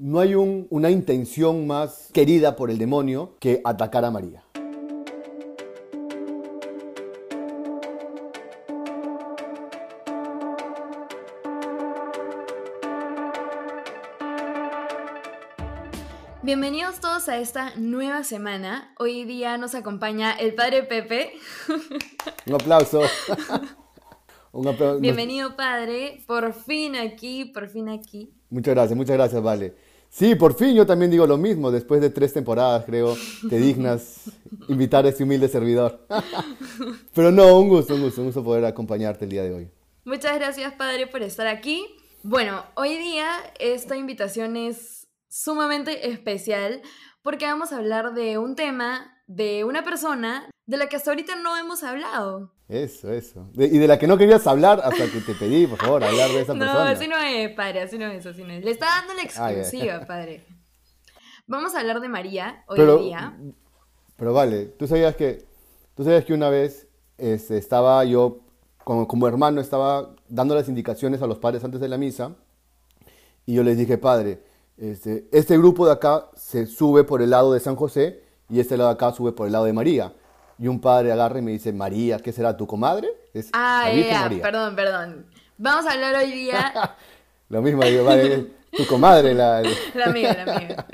[0.00, 4.42] no hay una intención más querida por el demonio que atacar a María.
[16.42, 18.94] Bienvenidos todos a esta nueva semana.
[18.98, 21.32] Hoy día nos acompaña el padre Pepe.
[22.46, 23.02] Un aplauso.
[25.00, 28.32] Bienvenido padre, por fin aquí, por fin aquí.
[28.48, 29.89] Muchas gracias, muchas gracias, Vale.
[30.10, 31.70] Sí, por fin yo también digo lo mismo.
[31.70, 33.16] Después de tres temporadas, creo,
[33.48, 34.24] te dignas
[34.68, 36.04] invitar a este humilde servidor.
[37.14, 39.70] Pero no, un gusto, un gusto, un gusto poder acompañarte el día de hoy.
[40.04, 41.86] Muchas gracias, padre, por estar aquí.
[42.24, 46.82] Bueno, hoy día esta invitación es sumamente especial
[47.22, 51.34] porque vamos a hablar de un tema, de una persona de la que hasta ahorita
[51.34, 52.52] no hemos hablado.
[52.68, 53.48] Eso, eso.
[53.56, 56.42] y de la que no querías hablar hasta que te pedí, por favor, hablar de
[56.42, 56.72] esa persona.
[56.72, 58.64] No, así no es, padre, así no es, así no es.
[58.64, 60.46] Le está dando la ah, exclusiva, padre.
[61.48, 63.36] Vamos a hablar de María hoy día.
[64.14, 65.44] Pero vale, tú sabías que,
[65.96, 66.86] tú sabías que una vez
[67.18, 68.38] este, estaba yo,
[68.84, 72.36] como, como hermano, estaba dando las indicaciones a los padres antes de la misa
[73.44, 74.44] y yo les dije, padre,
[74.76, 78.76] este, este, grupo de acá se sube por el lado de San José y este
[78.76, 80.14] lado de acá sube por el lado de María.
[80.60, 83.08] Y un padre agarra y me dice, María, ¿qué será tu comadre?
[83.32, 85.26] Es ah, ya, perdón, perdón.
[85.56, 86.96] Vamos a hablar hoy día...
[87.48, 89.32] Lo mismo, digo, vale, tu comadre.
[89.32, 89.62] La,
[89.94, 90.86] la mía, la mía.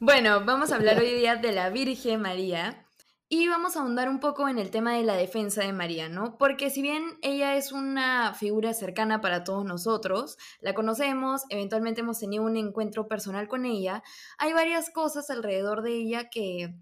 [0.00, 2.84] Bueno, vamos a hablar hoy día de la Virgen María.
[3.28, 6.36] Y vamos a ahondar un poco en el tema de la defensa de María, ¿no?
[6.36, 12.18] Porque si bien ella es una figura cercana para todos nosotros, la conocemos, eventualmente hemos
[12.18, 14.02] tenido un encuentro personal con ella,
[14.38, 16.74] hay varias cosas alrededor de ella que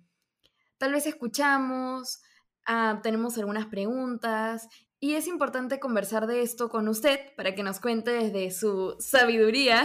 [0.82, 2.22] tal vez escuchamos,
[2.66, 7.78] ah, tenemos algunas preguntas y es importante conversar de esto con usted para que nos
[7.78, 9.84] cuente desde su sabiduría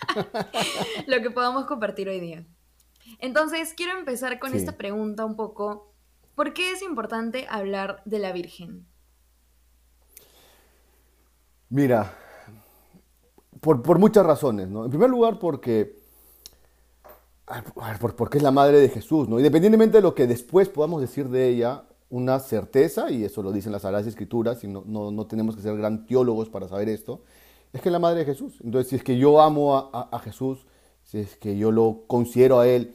[1.06, 2.46] lo que podamos compartir hoy día.
[3.18, 5.90] Entonces, quiero empezar con esta pregunta un poco
[6.34, 8.86] ¿Por qué es importante hablar de la Virgen?
[11.68, 12.16] Mira,
[13.60, 14.86] por, muchas razones, ¿no?
[14.86, 15.99] En primer lugar, porque,
[18.16, 19.38] porque es la madre de Jesús, ¿no?
[19.38, 23.72] Independientemente de lo que después podamos decir de ella, una certeza, y eso lo dicen
[23.72, 27.22] las Sagradas Escrituras, y no, no, tenemos que ser gran teólogos para saber esto,
[27.72, 28.54] es que es la madre de Jesús.
[28.64, 30.66] Entonces, si es que yo amo a Jesús,
[31.04, 32.94] si es que yo lo considero a Él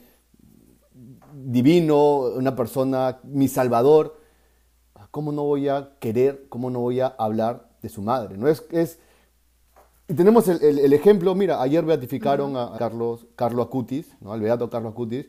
[1.44, 4.18] divino, una persona, mi salvador,
[5.10, 8.36] ¿cómo no voy a querer, cómo no voy a hablar de su madre?
[8.36, 8.98] ¿No es, es
[10.08, 14.32] y tenemos el, ejemplo, mira, ayer beatificaron a Carlos, Carlos Acutis, ¿no?
[14.32, 15.26] al beato Carlos Acutis,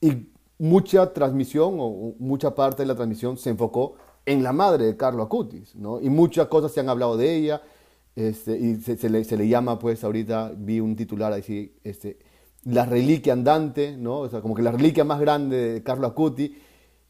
[0.00, 3.94] y mucha transmisión o mucha parte de la transmisión se enfocó
[4.26, 6.00] en la madre de Carlos Acutis, ¿no?
[6.00, 7.62] Y muchas cosas se han hablado de ella,
[8.14, 12.18] este, y se, le, se, le, llama, pues ahorita vi un titular así, este,
[12.64, 14.20] la reliquia andante, ¿no?
[14.20, 16.56] O sea, como que la reliquia más grande de Carlo Acuti.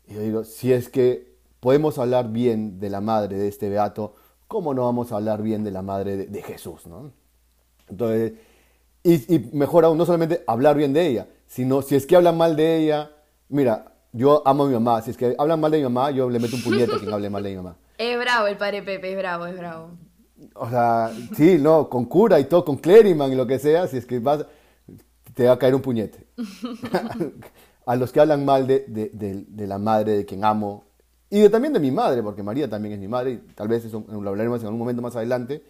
[0.06, 4.14] Y yo digo, si es que podemos hablar bien de la madre de este beato,
[4.50, 7.12] ¿cómo no vamos a hablar bien de la madre de, Jesús, ¿no?
[7.88, 8.32] Entonces,
[9.04, 12.56] y, mejor aún, no solamente hablar bien de ella, sino si es que hablan mal
[12.56, 13.12] de ella,
[13.48, 16.28] mira, yo amo a mi mamá, si es que hablan mal de mi mamá, yo
[16.28, 17.76] le meto un puñete a quien hable mal de mi mamá.
[17.96, 19.90] Es bravo el padre Pepe, es bravo, es bravo.
[20.54, 23.98] O sea, sí, no, con cura y todo, con clériman y lo que sea, si
[23.98, 24.46] es que vas
[25.34, 26.26] te va a caer un puñete.
[27.86, 30.86] a los que hablan mal de, la madre de quien amo
[31.30, 34.04] y también de mi madre, porque María también es mi madre y tal vez eso
[34.08, 35.62] lo hablaremos en algún momento más adelante.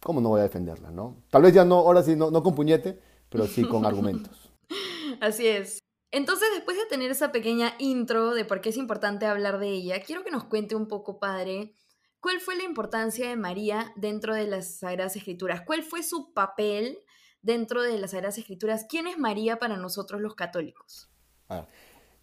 [0.00, 1.16] ¿Cómo no voy a defenderla, no?
[1.30, 4.52] Tal vez ya no, ahora sí, no, no con puñete, pero sí con argumentos.
[5.20, 5.80] Así es.
[6.10, 10.02] Entonces, después de tener esa pequeña intro de por qué es importante hablar de ella,
[10.02, 11.74] quiero que nos cuente un poco, padre,
[12.20, 16.98] cuál fue la importancia de María dentro de las Sagradas Escrituras, cuál fue su papel
[17.42, 18.86] dentro de las Sagradas Escrituras.
[18.88, 21.10] ¿Quién es María para nosotros los católicos?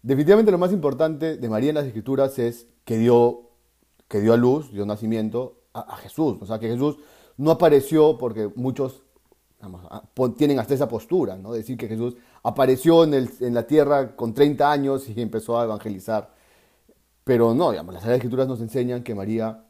[0.06, 3.50] Definitivamente lo más importante de María en las Escrituras es que dio,
[4.06, 6.38] que dio a luz, dio nacimiento a, Jesús.
[6.40, 6.96] O sea, que Jesús
[7.36, 9.02] no apareció porque muchos
[10.36, 11.52] tienen hasta esa postura, ¿no?
[11.52, 12.14] Decir que Jesús
[12.44, 16.32] apareció en, la tierra con 30 años y empezó a evangelizar.
[17.24, 19.64] Pero no, digamos, las Escrituras nos enseñan que María,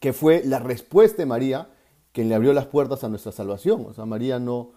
[0.00, 1.70] que fue la respuesta de María
[2.12, 3.86] quien le abrió las puertas a nuestra salvación.
[3.88, 4.72] O sea, María no,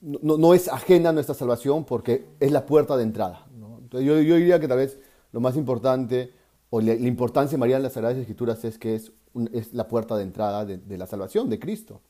[0.00, 3.46] no, es ajena a nuestra salvación porque es la puerta de entrada.
[3.92, 4.98] Entonces yo, diría que tal vez
[5.32, 6.32] lo más importante
[6.70, 9.12] o la, importancia de María en las Sagradas Escrituras es que es,
[9.52, 12.00] es la puerta de entrada de, la salvación de Cristo.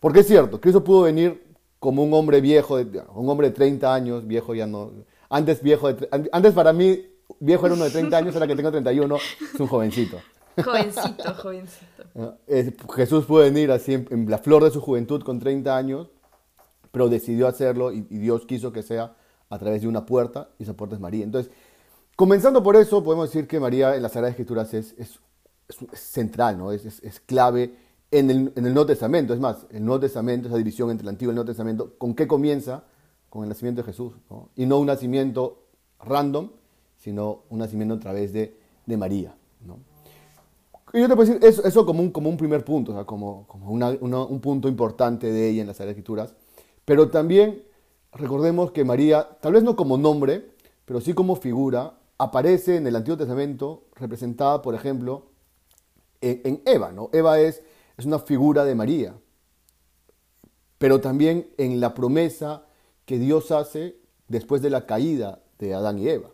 [0.00, 2.78] Porque es cierto, Cristo pudo venir como un hombre viejo,
[3.14, 4.90] un hombre de 30 años, viejo ya no.
[5.28, 5.88] Antes, viejo
[6.32, 7.06] antes para mí,
[7.38, 9.16] viejo era uno de 30 años, ahora que tengo 31,
[9.54, 10.18] es un jovencito.
[10.62, 12.38] Jovencito, jovencito.
[12.94, 16.08] Jesús pudo venir así en, la flor de su juventud con 30 años,
[16.90, 19.14] pero decidió hacerlo y, Dios quiso que sea
[19.50, 21.24] a través de una puerta y esa puerta es María.
[21.24, 21.52] Entonces,
[22.16, 25.20] comenzando por eso, podemos decir que María en las Sagradas Escrituras es, es,
[25.92, 26.72] central, ¿no?
[26.72, 27.74] es, es clave
[28.10, 29.34] en el, en el, Nuevo Testamento.
[29.34, 32.14] Es más, el Nuevo Testamento, esa división entre el Antiguo y el Nuevo Testamento, ¿con
[32.14, 32.84] qué comienza?
[33.28, 34.14] Con el nacimiento de Jesús.
[34.56, 35.62] Y no un nacimiento
[36.00, 36.50] random,
[36.96, 38.56] sino un nacimiento a través de,
[38.86, 39.34] de María.
[39.64, 39.78] ¿no?
[40.92, 43.04] Y yo te puedo decir eso, eso como, un, como un primer punto, o sea,
[43.04, 46.34] como, como un punto importante de ella en las Escrituras.
[46.84, 47.62] Pero también
[48.12, 50.50] recordemos que María, tal vez no como nombre,
[50.84, 55.26] pero sí como figura, aparece en el Antiguo Testamento representada, por ejemplo,
[56.20, 56.92] en, Eva.
[56.92, 57.08] ¿no?
[57.12, 57.62] Eva es
[58.00, 59.14] es una figura de María,
[60.78, 62.64] pero también en la promesa
[63.04, 66.30] que Dios hace después de la caída de Adán y Eva.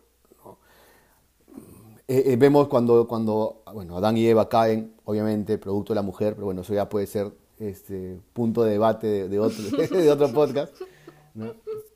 [2.06, 6.34] Eh, eh, vemos cuando, cuando bueno, Adán y Eva caen, obviamente, producto de la mujer,
[6.34, 10.72] pero bueno, eso ya puede ser este, punto de debate de, otro, de otro podcast.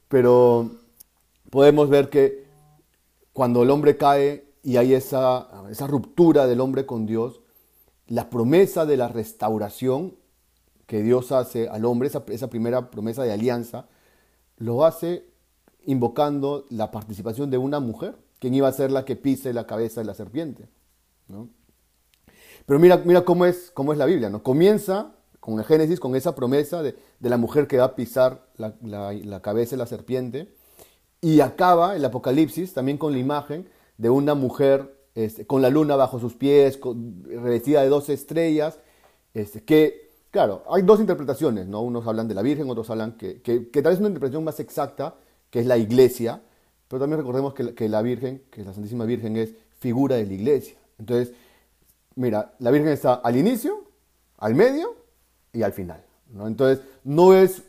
[0.09, 0.71] Pero
[1.51, 2.45] podemos ver que
[3.33, 7.41] cuando el hombre cae y hay esa, esa ruptura del hombre con Dios,
[8.07, 10.17] la promesa de la restauración
[10.87, 13.87] que Dios hace al hombre, esa, primera promesa de alianza,
[14.59, 15.25] lo hace
[15.87, 20.01] invocando la participación de una mujer, quien iba a ser la que pise la cabeza
[20.01, 20.69] de la serpiente.
[22.67, 24.43] Pero mira, mira cómo, es, cómo es la Biblia, ¿no?
[24.43, 29.41] Comienza con el Génesis, con esa promesa de, la mujer que va a pisar la,
[29.43, 30.49] cabeza de la serpiente,
[31.21, 35.97] y acaba el Apocalipsis también con la imagen de una mujer este, con la luna
[35.97, 36.79] bajo sus pies,
[37.27, 38.79] revestida de dos estrellas,
[39.35, 41.81] este, que, claro, hay dos interpretaciones, ¿no?
[41.83, 45.17] Unos hablan de la Virgen, otros hablan que, que, tal vez una interpretación más exacta,
[45.51, 46.41] que es la iglesia,
[46.89, 50.33] pero también recordemos que, que la Virgen, que la Santísima Virgen es figura de la
[50.33, 50.77] iglesia.
[50.99, 51.33] Entonces,
[52.15, 53.85] mira, la Virgen está al inicio,
[54.39, 55.00] al medio
[55.53, 56.05] y al final.
[56.31, 56.47] ¿no?
[56.47, 57.63] Entonces, no es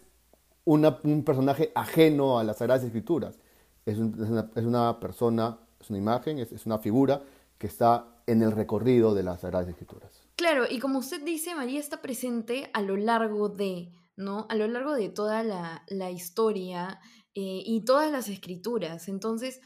[0.64, 3.38] un personaje ajeno a las Sagradas Escrituras,
[3.86, 7.24] es, una, es una persona es una imagen, es, una figura
[7.58, 10.22] que está en el recorrido de las Sagradas Escrituras.
[10.36, 14.46] Claro, y como usted dice, María está presente a lo largo de, ¿no?
[14.50, 17.00] A lo largo de toda la, historia
[17.36, 19.08] eh, y todas las escrituras.
[19.08, 19.60] Entonces,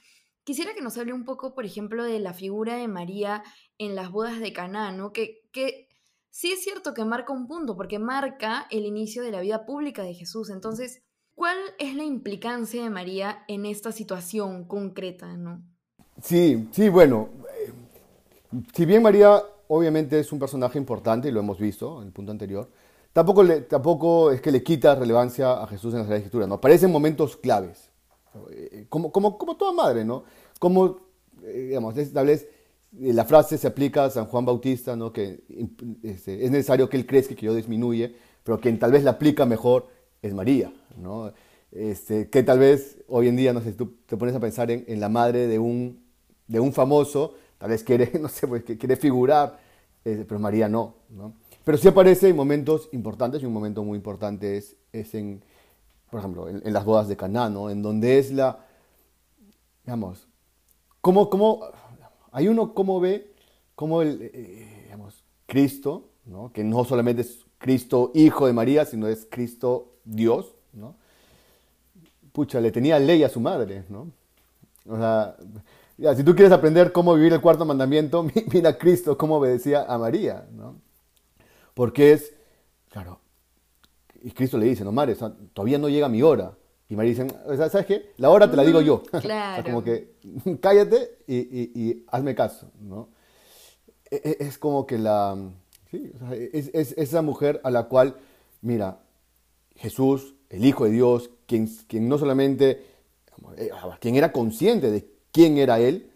[0.44, 3.44] quisiera que nos hable un poco, por ejemplo, de la figura de María
[3.77, 5.12] en las bodas de Caná, ¿no?
[5.12, 5.88] Que, que
[6.35, 10.03] sí es cierto que marca un punto, porque marca el inicio de la vida pública
[10.03, 10.49] de Jesús.
[10.49, 11.01] Entonces,
[11.33, 15.63] ¿cuál es la implicancia de María en esta situación concreta, ¿no?
[16.21, 17.29] Sí, sí, bueno.
[17.57, 17.71] Eh,
[18.73, 22.33] si bien María obviamente es un personaje importante y lo hemos visto en el punto
[22.33, 22.69] anterior,
[23.13, 26.55] tampoco, tampoco es que le quita relevancia a Jesús en la Escritura, ¿no?
[26.55, 27.89] Aparecen momentos claves,
[28.51, 30.25] eh, como, como, como toda madre, ¿no?
[30.59, 30.99] Como,
[31.43, 32.45] eh, digamos, vez
[33.00, 35.12] la frase se aplica a San Juan Bautista, ¿no?
[35.12, 35.44] Que
[36.03, 39.45] este, es necesario que él crezca que yo disminuye, pero quien tal vez la aplica
[39.45, 39.88] mejor
[40.21, 41.31] es María, ¿no?
[41.71, 44.86] Este, que tal vez hoy en día, no sé, tú te pones a pensar en,
[44.88, 46.06] en la madre de un
[46.47, 49.59] de un famoso, tal vez quiere, no sé, pues, quiere figurar,
[50.03, 51.33] eh, pero María no, no,
[51.63, 55.41] Pero sí aparece en momentos importantes, y un momento muy importante es, es en,
[56.09, 57.69] por ejemplo, en, las bodas de Caná, ¿no?
[57.69, 58.59] En donde es la,
[59.83, 60.27] digamos,
[61.01, 61.62] cómo, cómo
[62.35, 63.31] hay uno cómo ve,
[63.75, 64.97] cómo el, eh,
[65.45, 66.51] Cristo, ¿no?
[66.51, 70.95] Que no solamente es Cristo hijo de María, sino es Cristo Dios, ¿no?
[72.33, 74.12] Pucha, le tenía ley a su madre, ¿no?
[74.86, 75.38] O sea,
[76.13, 79.98] si tú quieres aprender cómo vivir el cuarto mandamiento, mira a Cristo cómo obedecía a
[79.98, 80.75] María, ¿no?
[81.74, 82.33] Porque es,
[82.89, 83.21] claro,
[84.21, 85.15] y Cristo le dice, no, María,
[85.53, 86.51] todavía no llega mi hora.
[86.89, 87.27] Y María dice,
[87.70, 88.12] ¿sabes qué?
[88.18, 89.01] La hora te la digo yo.
[89.22, 89.63] Claro.
[89.63, 90.15] como que
[90.62, 93.10] cállate y, hazme caso, ¿no?
[94.10, 95.36] E, e, es, como que la,
[95.89, 96.12] sí,
[96.54, 98.15] es, es, esa mujer a la cual,
[98.62, 99.00] mira,
[99.75, 102.86] Jesús, el Hijo de Dios, quien, quien no solamente,
[103.58, 106.12] eh, quien era consciente de quién era él,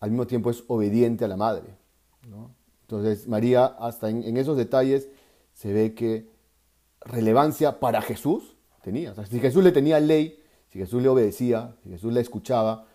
[0.00, 1.64] al mismo tiempo es obediente a la madre.
[2.82, 5.08] Entonces María, hasta en, esos detalles,
[5.54, 6.28] se ve que
[7.00, 8.53] relevancia para Jesús
[8.84, 9.14] tenía.
[9.24, 10.38] si Jesús le tenía ley,
[10.68, 12.86] si Jesús le obedecía, si Jesús le escuchaba,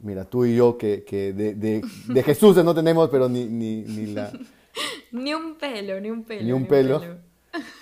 [0.00, 4.32] mira, tú y yo que, de, Jesús no tenemos, pero ni, ni, ni, la...
[5.12, 6.44] Ni un pelo, ni un pelo.
[6.44, 7.00] Ni un pelo.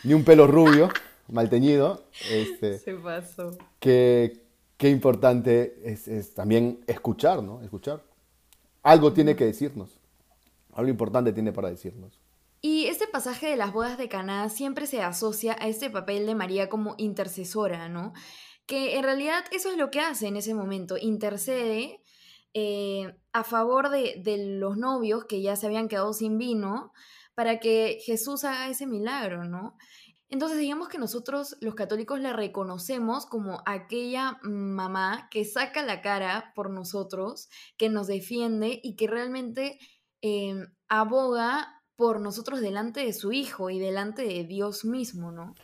[0.05, 0.89] Ni un pelo rubio,
[1.29, 2.05] mal teñido.
[2.31, 3.57] Este, Se pasó.
[3.81, 4.45] Que,
[4.77, 7.63] qué importante es, también escuchar, ¿no?
[7.63, 8.03] Escuchar.
[8.83, 9.99] Algo tiene que decirnos.
[10.75, 12.21] Algo importante tiene para decirnos.
[12.67, 16.35] Y este pasaje de las bodas de Caná siempre se asocia a este papel de
[16.35, 18.15] María como intercesora, ¿no?
[18.65, 22.01] Que en realidad eso es lo que hace en ese momento, intercede
[22.55, 26.95] eh, a favor de, los novios que ya se habían quedado sin vino
[27.35, 29.77] para que Jesús haga ese milagro, ¿no?
[30.31, 36.55] Entonces digamos que nosotros los católicos la reconocemos como aquella mamá que saca la cara
[36.57, 39.79] por nosotros, que nos defiende y que realmente
[40.23, 45.55] em, aboga por nosotros delante de su Hijo y delante de Dios mismo, ¿no?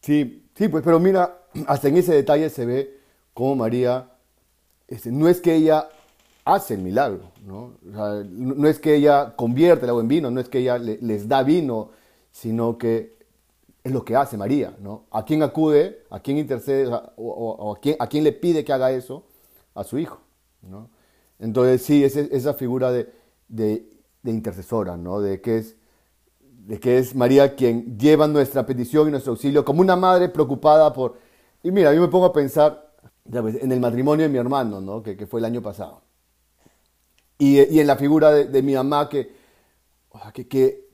[0.00, 3.00] Sí, sí, pues, pero mira, hasta en ese detalle se ve
[3.34, 4.10] cómo María,
[4.88, 5.88] este, no es que ella
[6.44, 7.74] hace el milagro, ¿no?
[7.82, 11.42] no es que ella convierte el agua en vino, no es que ella les da
[11.42, 11.90] vino,
[12.30, 13.16] sino que
[13.82, 15.06] es lo que hace María, ¿no?
[15.10, 16.04] ¿A quién acude?
[16.10, 16.88] ¿A quién intercede?
[17.16, 19.24] O, a, quién, a, quién, le pide que haga eso?
[19.74, 20.20] A su hijo,
[20.62, 20.88] ¿no?
[21.38, 23.12] Entonces sí, es esa figura de,
[23.48, 23.95] de,
[24.30, 25.20] intercesora, ¿no?
[25.20, 25.76] De que, es,
[26.66, 30.92] de que es María quien lleva nuestra petición y nuestro auxilio como una madre preocupada
[30.92, 31.16] por...
[31.62, 32.92] Y mira, yo me pongo a pensar
[33.32, 35.02] en el matrimonio de mi hermano, ¿no?
[35.02, 36.02] Que, que fue el año pasado.
[37.38, 39.32] Y, y en la figura de, de mi mamá que,
[40.32, 40.88] que, que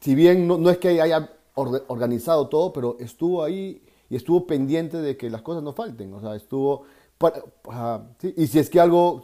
[0.00, 4.98] si bien no, no es que haya organizado todo, pero estuvo ahí y estuvo pendiente
[4.98, 6.12] de que las cosas no falten.
[6.14, 6.84] O sea, estuvo...
[8.36, 9.22] Y si es que algo,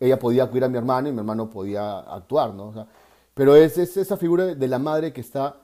[0.00, 2.68] ella podía acudir a mi hermano y mi hermano podía actuar, ¿no?
[2.68, 2.86] O sea,
[3.34, 5.56] pero es, es, esa figura de la madre que está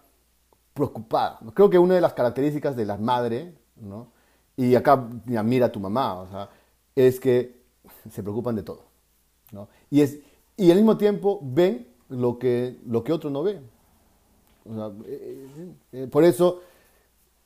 [0.72, 1.40] preocupada.
[1.54, 4.08] Creo que una de las características de la madre, ¿no?
[4.56, 6.48] Y acá mira a tu mamá, o sea,
[6.94, 7.62] es que
[8.10, 8.82] se preocupan de todo,
[9.52, 9.68] ¿no?
[9.90, 10.18] Y, es,
[10.56, 13.60] y al mismo tiempo ven lo que, lo que otro no ve.
[14.66, 16.62] Eh, eh, eh, por eso,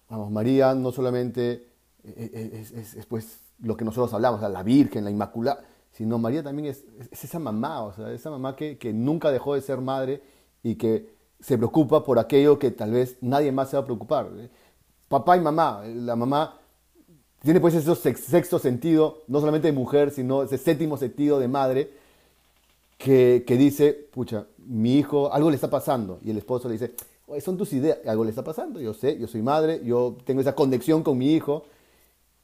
[0.08, 1.68] María no solamente
[2.04, 5.64] es, pues, lo que nosotros hablamos, la Virgen, la Inmaculada,
[5.98, 9.80] sino María también es, esa mamá, o sea, esa mamá que, nunca dejó de ser
[9.80, 10.22] madre
[10.62, 14.30] y que se preocupa por aquello que tal vez nadie más se va a preocupar.
[15.08, 16.56] Papá y mamá, la mamá
[17.42, 21.90] tiene pues ese sexto sentido, no solamente de mujer, sino ese séptimo sentido de madre,
[22.96, 26.20] que, que dice, pucha, mi hijo, algo le está pasando.
[26.24, 26.94] Y el esposo le dice,
[27.40, 28.80] son tus ideas, algo le está pasando.
[28.80, 31.64] Yo sé, yo soy madre, yo tengo esa conexión con mi hijo.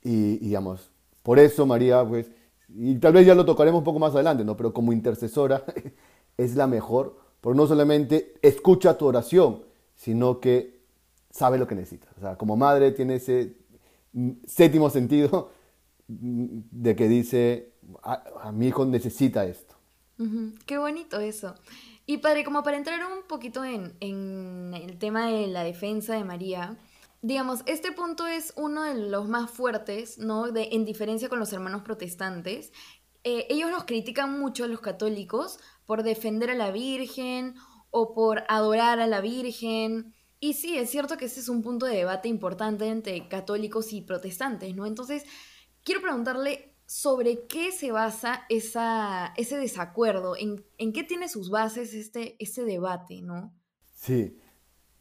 [0.02, 0.90] Y, digamos,
[1.22, 2.26] por eso María, pues,
[2.68, 4.56] y tal vez ya lo tocaremos un poco más adelante, ¿no?
[4.56, 5.64] Pero como intercesora
[6.36, 9.62] es la mejor, porque no solamente escucha tu oración,
[9.94, 10.80] sino que
[11.30, 12.10] sabe lo que necesitas.
[12.16, 13.56] O sea, como madre tiene ese
[14.46, 15.50] séptimo sentido
[16.06, 19.74] de que dice, a, mi hijo necesita esto.
[20.66, 21.54] Qué bonito eso.
[22.06, 23.94] Y padre, como para entrar un poquito en,
[24.74, 26.76] el tema de la defensa de María,
[27.24, 30.52] digamos, este punto es uno de los más fuertes, ¿no?
[30.52, 32.70] De, en diferencia con los hermanos protestantes.
[33.22, 37.54] Eh, ellos nos critican mucho a los católicos por defender a la Virgen
[37.88, 40.12] o por adorar a la Virgen.
[40.38, 44.02] Y sí, es cierto que ese es un punto de debate importante entre católicos y
[44.02, 44.84] protestantes, ¿no?
[44.84, 45.24] Entonces,
[45.82, 51.94] quiero preguntarle sobre qué se basa esa, ese desacuerdo, en, en, qué tiene sus bases
[51.94, 53.54] este, este debate, ¿no?
[53.94, 54.36] Sí.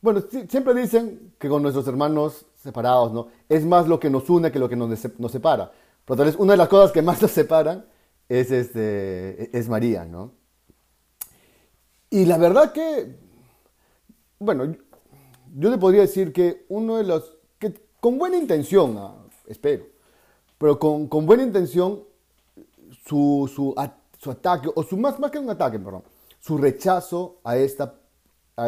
[0.03, 3.29] Bueno, siempre dicen que con nuestros hermanos separados, ¿no?
[3.47, 5.71] Es más lo que nos une que lo que nos, nos separa.
[6.03, 7.85] Pero tal vez una de las cosas que más nos separan
[8.27, 10.33] es, este, es María, ¿no?
[12.09, 13.15] Y la verdad que,
[14.39, 14.75] bueno,
[15.55, 19.15] yo le podría decir que uno de los, que con buena intención, ah,
[19.47, 19.85] espero,
[20.57, 22.03] pero con, con buena intención,
[23.05, 23.73] su, su,
[24.19, 26.03] su, ataque, o su más, más que un ataque, perdón,
[26.41, 27.95] su rechazo a esta,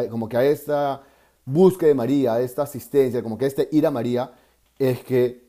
[0.08, 1.02] como que a esta
[1.46, 4.32] búsqueda de María, esta asistencia, como que este ir a María,
[4.78, 5.46] es que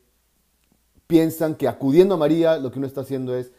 [1.06, 3.52] piensan que acudiendo a María lo que uno está haciendo es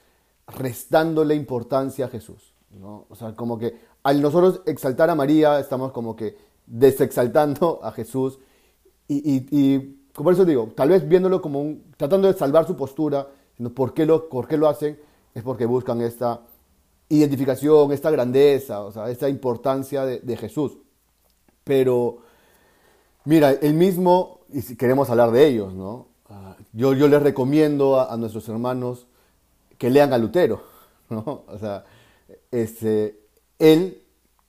[0.47, 2.54] restándole importancia a Jesús.
[2.71, 3.04] ¿no?
[3.11, 8.38] O sea, como que al nosotros exaltar a María, estamos como que desexaltando a Jesús
[9.09, 13.28] y, y por eso digo, tal vez viéndolo como un, tratando de salvar su postura,
[13.75, 14.99] por qué lo, por qué lo hacen,
[15.35, 16.42] es porque buscan esta
[17.09, 20.78] identificación, esta grandeza, o sea, esta importancia de, Jesús.
[21.64, 22.18] Pero,
[23.28, 26.08] mira, el mismo, y si queremos hablar de ellos, ¿no?
[26.30, 29.06] Ah, yo, les recomiendo a, nuestros hermanos
[29.76, 30.62] que lean a Lutero,
[31.11, 31.44] ¿no?
[31.47, 31.85] O sea,
[32.50, 33.20] este,
[33.58, 34.02] él,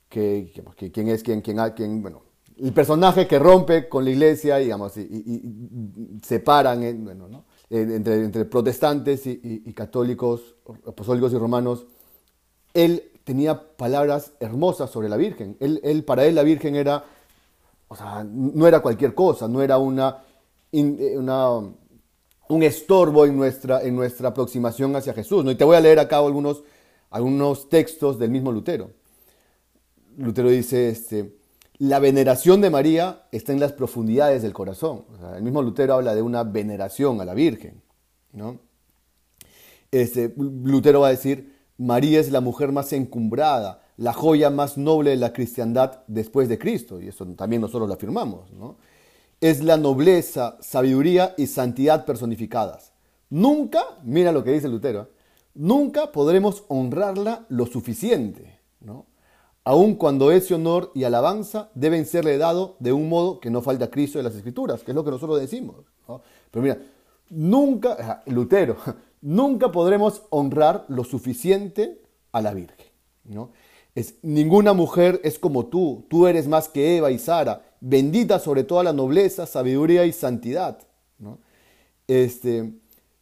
[0.07, 2.23] que, que, quién es, quién, quién, quién, bueno,
[2.57, 9.73] el personaje que rompe con la iglesia, digamos, y, y, separan entre, entre, protestantes y,
[9.73, 10.55] católicos,
[10.87, 11.85] apostólicos y romanos,
[12.73, 15.57] él tenía palabras hermosas sobre la Virgen.
[15.59, 17.05] Él, para él la Virgen era,
[17.89, 20.23] o sea, no era cualquier cosa, no era una,
[20.71, 21.61] una
[22.49, 25.45] un estorbo en nuestra, en nuestra aproximación hacia Jesús.
[25.45, 25.51] ¿no?
[25.51, 26.63] Y te voy a leer acá algunos,
[27.11, 28.91] algunos textos del mismo Lutero.
[30.17, 31.37] Lutero dice, este,
[31.77, 35.05] la veneración de María está en las profundidades del corazón.
[35.35, 37.83] el mismo Lutero habla de una veneración a la Virgen.
[38.33, 38.59] ¿no?
[39.91, 45.11] Este, Lutero va a decir, María es la mujer más encumbrada, la joya más noble
[45.11, 47.01] de la cristiandad después de Cristo.
[47.01, 48.49] Y eso también nosotros lo afirmamos.
[49.41, 52.93] es la nobleza, sabiduría y santidad personificadas.
[53.29, 55.09] Nunca, mira lo que dice Lutero,
[55.53, 59.05] nunca podremos honrarla lo suficiente, ¿no?
[59.65, 63.85] aun cuando ese honor y alabanza deben serle dado de un modo que no falta
[63.85, 65.75] a Cristo de las Escrituras, que es lo que nosotros decimos.
[66.49, 66.77] Pero mira,
[67.29, 68.77] nunca, Lutero,
[69.21, 72.01] nunca podremos honrar lo suficiente
[72.31, 72.87] a la Virgen.
[73.25, 73.51] ¿no?
[74.21, 78.83] Ninguna mujer es como tú, tú eres más que Eva y Sara, bendita sobre toda
[78.83, 80.79] la nobleza, sabiduría y santidad.
[82.07, 82.73] Este,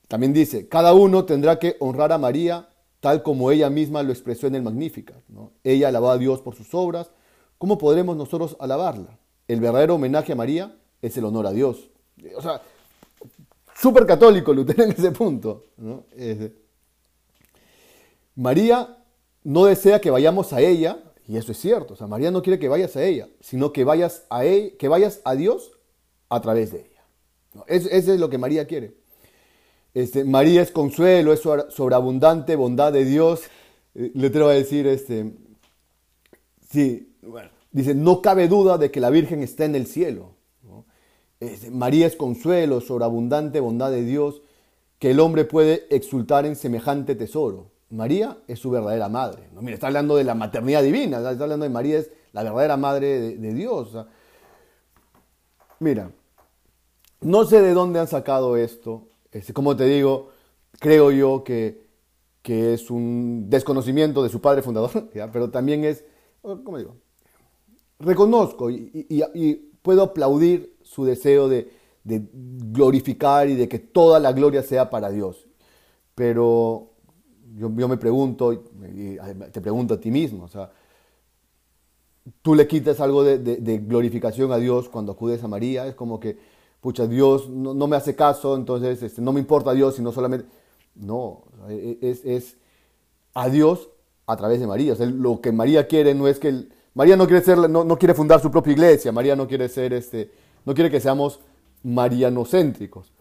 [0.08, 2.70] también dice, cada uno tendrá que honrar a María
[3.00, 5.18] tal como ella misma lo expresó en el Magnificat.
[5.64, 7.10] Ella alabó a Dios por sus obras.
[7.58, 9.18] ¿Cómo podremos nosotros alabarla?
[9.48, 11.90] El verdadero homenaje a María es el honor a Dios.
[12.36, 12.62] O sea,
[13.76, 15.68] súper católico Lutero en ese punto.
[18.36, 18.98] María
[19.48, 22.60] no desea que vayamos a ella, y eso es cierto, o sea, María no quiere
[22.60, 25.72] que vayas a ella, sino que vayas a, él, que vayas a Dios
[26.28, 27.64] a través de ella.
[27.68, 28.98] Eso, es lo que María quiere.
[29.94, 33.44] Este, María es consuelo, es sobreabundante bondad de Dios.
[33.96, 35.32] Eh, le tengo a decir, este,
[36.70, 40.36] sí, bueno, dice, no cabe duda de que la Virgen está en el cielo.
[41.72, 44.42] María es consuelo, sobreabundante bondad de Dios,
[45.00, 47.77] que el hombre puede exultar en semejante tesoro.
[47.90, 49.50] María es su verdadera madre.
[49.60, 53.38] Mira, está hablando de la maternidad divina, está hablando de María es la verdadera madre
[53.38, 53.98] de, Dios.
[55.80, 56.12] mira,
[57.22, 59.08] no sé de dónde han sacado esto.
[59.32, 60.30] Este, como te digo,
[60.80, 61.88] creo yo que,
[62.42, 66.04] que, es un desconocimiento de su padre fundador, pero también es,
[66.42, 66.96] ¿cómo digo?
[68.00, 71.72] Reconozco y puedo aplaudir su deseo de,
[72.04, 75.48] glorificar y de que toda la gloria sea para Dios.
[76.14, 76.92] Pero
[77.58, 78.60] yo, me pregunto, y
[79.52, 80.72] te pregunto a ti mismo, o sea,
[82.42, 86.38] tú le quitas algo de, glorificación a Dios cuando acudes a María, es como que,
[86.82, 90.48] pucha, Dios no, me hace caso, entonces este, no me importa Dios, sino solamente...
[90.96, 92.58] No, e, es, es
[93.36, 93.90] a Dios
[94.26, 94.94] a través de María.
[94.94, 96.68] O sea, lo que María quiere no es que...
[96.96, 99.94] María no quiere, ser, no, no quiere fundar su propia iglesia, María no quiere ser
[99.94, 100.32] este,
[100.66, 101.40] no quiere que seamos
[101.84, 103.14] marianocéntricos,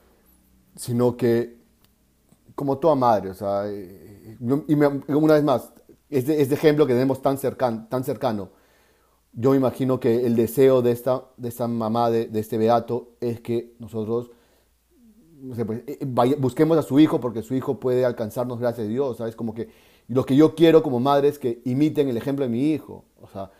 [0.74, 1.58] sino que,
[2.54, 3.64] como toda madre, o sea,
[4.68, 5.72] y una vez más,
[6.10, 8.50] este, este, ejemplo que tenemos tan cercano, tan cercano,
[9.32, 13.40] yo me imagino que el deseo de esta, de esta mamá, de, este beato, es
[13.40, 14.30] que nosotros
[15.46, 19.36] pues, eh, busquemos a su hijo porque su hijo puede alcanzarnos gracias a Dios, ¿sabes?
[19.36, 19.68] Como que
[20.08, 23.28] lo que yo quiero como madre es que imiten el ejemplo de mi hijo, o
[23.28, 23.50] sea,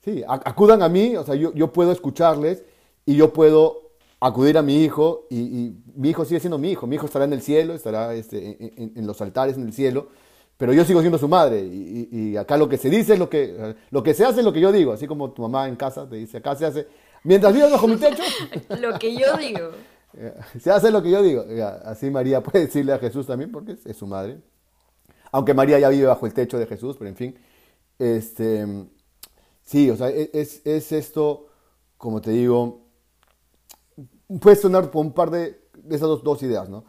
[0.00, 2.64] sí, acudan a mí, o sea, yo, yo puedo escucharles
[3.06, 3.91] y yo puedo
[4.22, 7.32] acudir a mi hijo y, mi hijo sigue siendo mi hijo, mi hijo estará en
[7.32, 10.08] el cielo, estará este, en, los altares en el cielo,
[10.56, 13.74] pero yo sigo siendo su madre y, acá lo que se dice es lo que,
[13.90, 16.08] lo que se hace es lo que yo digo, así como tu mamá en casa
[16.08, 16.86] te dice, acá se hace,
[17.24, 18.22] mientras vivas bajo mi techo.
[18.80, 19.70] lo que yo digo.
[20.60, 21.44] Se hace lo que yo digo.
[21.84, 24.38] Así María puede decirle a Jesús también porque es, su madre.
[25.30, 27.38] Aunque María ya vive bajo el techo de Jesús, pero en fin.
[27.98, 28.66] Este,
[29.62, 31.46] sí, o sea, e, es, es esto,
[31.96, 32.81] como te digo,
[34.40, 36.84] puede sonar por un par de, esas dos, ideas, ¿no?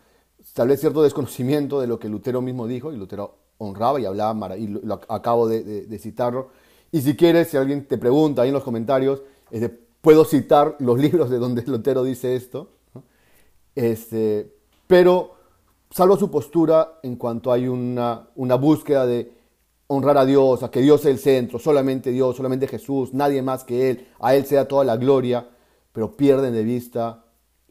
[0.53, 4.57] Tal vez cierto desconocimiento de lo que Lutero mismo dijo, y Lutero honraba y hablaba,
[4.57, 6.49] y lo, acabo de, citarlo.
[6.91, 10.99] Y si quieres, si alguien te pregunta ahí en los comentarios, este, puedo citar los
[11.05, 12.69] libros de donde Lutero dice esto,
[13.75, 14.53] este,
[14.85, 15.35] pero
[15.89, 19.31] salvo su postura en cuanto hay una, una búsqueda de
[19.87, 23.63] honrar a Dios, a que Dios es el centro, solamente Dios, solamente Jesús, nadie más
[23.63, 25.47] que Él, a Él sea toda la gloria,
[25.91, 27.22] pero pierden de vista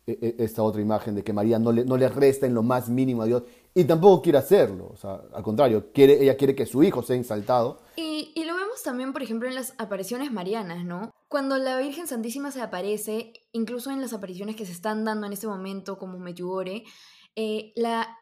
[0.07, 3.23] esta otra imagen de que María no le, no le resta en lo más mínimo
[3.23, 6.83] a Dios y tampoco quiere hacerlo, o sea, al contrario, quiere, ella quiere que su
[6.83, 7.81] hijo sea exaltado.
[7.97, 11.11] Y, y, lo vemos también, por ejemplo, en las apariciones marianas, ¿no?
[11.29, 15.33] Cuando la Virgen Santísima se aparece, incluso en las apariciones que se están dando en
[15.33, 16.85] este momento, como Medjugorje,
[17.35, 17.73] eh,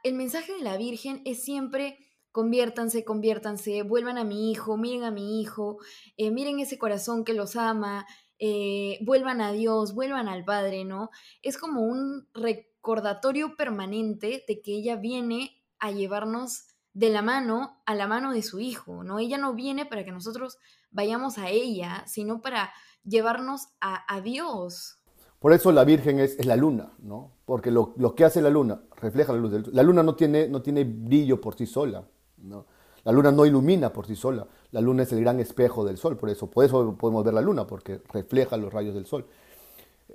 [0.04, 1.98] el mensaje de la Virgen es siempre
[2.32, 5.78] conviértanse, conviértanse, vuelvan a mi hijo, miren a mi hijo,
[6.16, 8.06] eh, miren ese corazón que los ama,
[8.42, 11.10] eh, vuelvan a Dios, vuelvan al Padre, ¿no?
[11.42, 17.94] Es como un recordatorio permanente de que ella viene a llevarnos de la mano a
[17.94, 19.18] la mano de su Hijo, ¿no?
[19.18, 20.56] Ella no viene para que nosotros
[20.90, 22.72] vayamos a ella, sino para
[23.04, 24.98] llevarnos a, Dios.
[25.38, 27.36] Por eso la Virgen es, la luna, ¿no?
[27.44, 30.62] Porque lo, que hace la luna refleja la luz del La luna no tiene, no
[30.62, 32.66] tiene brillo por sí sola, ¿no?
[33.04, 34.46] La luna no ilumina por sí sola.
[34.72, 37.40] La luna es el gran espejo del sol, por eso, por eso podemos ver la
[37.40, 39.26] luna, porque refleja los rayos del sol.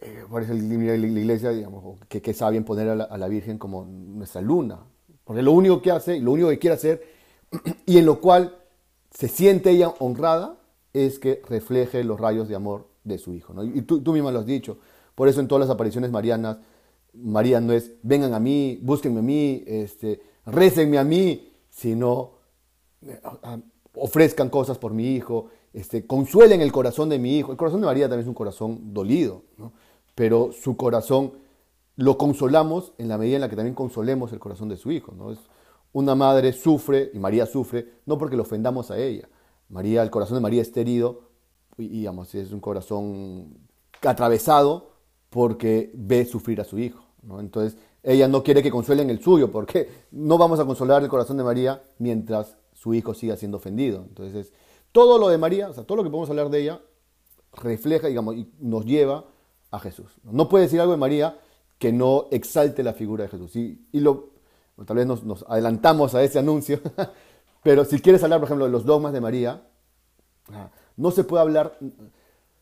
[0.02, 4.42] Eh, por eso la iglesia, digamos, que, que sabe poner a la, Virgen como nuestra
[4.42, 4.80] luna.
[5.24, 7.04] Porque lo único que hace, lo único que quiere hacer,
[7.86, 8.56] y en lo cual
[9.12, 10.58] se siente ella honrada,
[10.94, 13.54] es que refleje los rayos de amor de su hijo.
[13.64, 14.78] Y tú, tú misma lo has dicho.
[15.14, 16.58] Por eso en todas las apariciones marianas,
[17.14, 22.35] María no es vengan a mí, búsquenme a mí, este, récenme a mí, sino
[23.96, 27.52] ofrezcan cosas por mi hijo, este, consuelen el corazón de mi hijo.
[27.52, 29.44] El corazón de María también es un corazón dolido,
[30.16, 31.34] pero su corazón
[31.96, 35.14] lo consolamos en la medida en la que también consolemos el corazón de su hijo.
[35.16, 35.32] ¿no?
[35.32, 35.40] Es,
[35.96, 39.30] una madre sufre, y María sufre, no porque le ofendamos a ella.
[39.70, 41.22] María, el corazón de María está herido,
[41.78, 43.58] y, digamos, es un corazón
[44.02, 44.90] atravesado
[45.30, 47.02] porque ve sufrir a su hijo.
[47.40, 51.38] Entonces, ella no quiere que consuelen el suyo, porque no vamos a consolar el corazón
[51.38, 54.06] de María mientras su hijo siga siendo ofendido.
[54.08, 54.54] Entonces,
[54.92, 56.82] todo lo de María, o sea, todo lo que podemos hablar de ella,
[57.52, 59.26] refleja, digamos, y nos lleva
[59.72, 60.12] a Jesús.
[60.22, 61.40] No puede decir algo de María
[61.80, 63.56] que no exalte la figura de Jesús.
[63.56, 64.30] Y, lo,
[64.86, 66.80] tal vez nos, adelantamos a ese anuncio,
[67.64, 69.68] pero si quieres hablar, por ejemplo, de los dogmas de María,
[70.96, 71.80] no se puede hablar,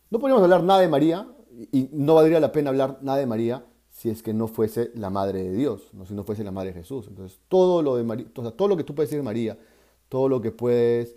[0.10, 1.28] no podríamos hablar nada de María,
[1.74, 5.10] y no valdría la pena hablar nada de María si es que no fuese la
[5.10, 6.06] madre de Dios, ¿no?
[6.06, 7.08] si no fuese la madre de Jesús.
[7.10, 9.58] Entonces, todo lo, de María, todo lo que tú puedes decir de María,
[10.14, 11.16] todo lo que puedes,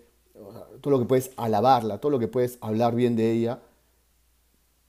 [0.80, 3.61] todo lo que puedes alabarla, todo lo que puedes hablar bien de ella,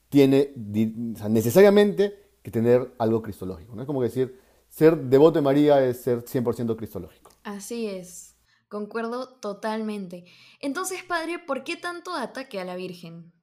[0.08, 3.76] tiene necesariamente que tener algo cristológico.
[3.76, 3.82] ¿no?
[3.82, 4.40] Es como decir,
[4.70, 7.32] ser devoto de María es ser 100% cristológico.
[7.44, 8.38] Así es,
[8.70, 10.24] concuerdo totalmente.
[10.62, 13.34] Entonces, padre, ¿por qué tanto ataque a la Virgen?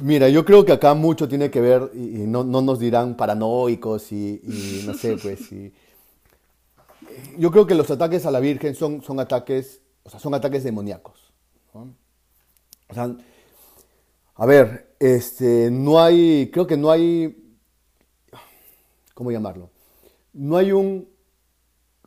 [0.00, 4.40] Mira, yo creo que acá mucho tiene que ver, y, no, nos dirán paranoicos y,
[4.86, 5.40] no sé, pues,
[7.38, 10.64] yo creo que los ataques a la Virgen son, son ataques, o sea, son ataques
[10.64, 11.32] demoníacos.
[12.88, 13.14] O sea,
[14.34, 17.56] a ver, este, no hay, creo que no hay,
[19.14, 19.70] ¿cómo llamarlo?
[20.32, 21.08] No hay un,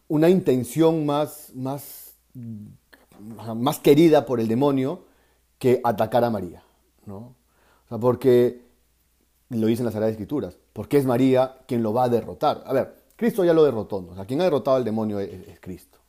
[0.07, 2.15] una intención más, más,
[3.55, 5.05] más querida por el demonio
[5.57, 6.63] que atacar a María,
[7.05, 7.17] ¿no?
[7.17, 8.67] O sea, porque,
[9.49, 12.63] lo dicen las Sagradas Escrituras, porque es María quien lo va a derrotar.
[12.65, 15.99] A ver, Cristo ya lo derrotó, o sea, quien ha derrotado al demonio es, Cristo.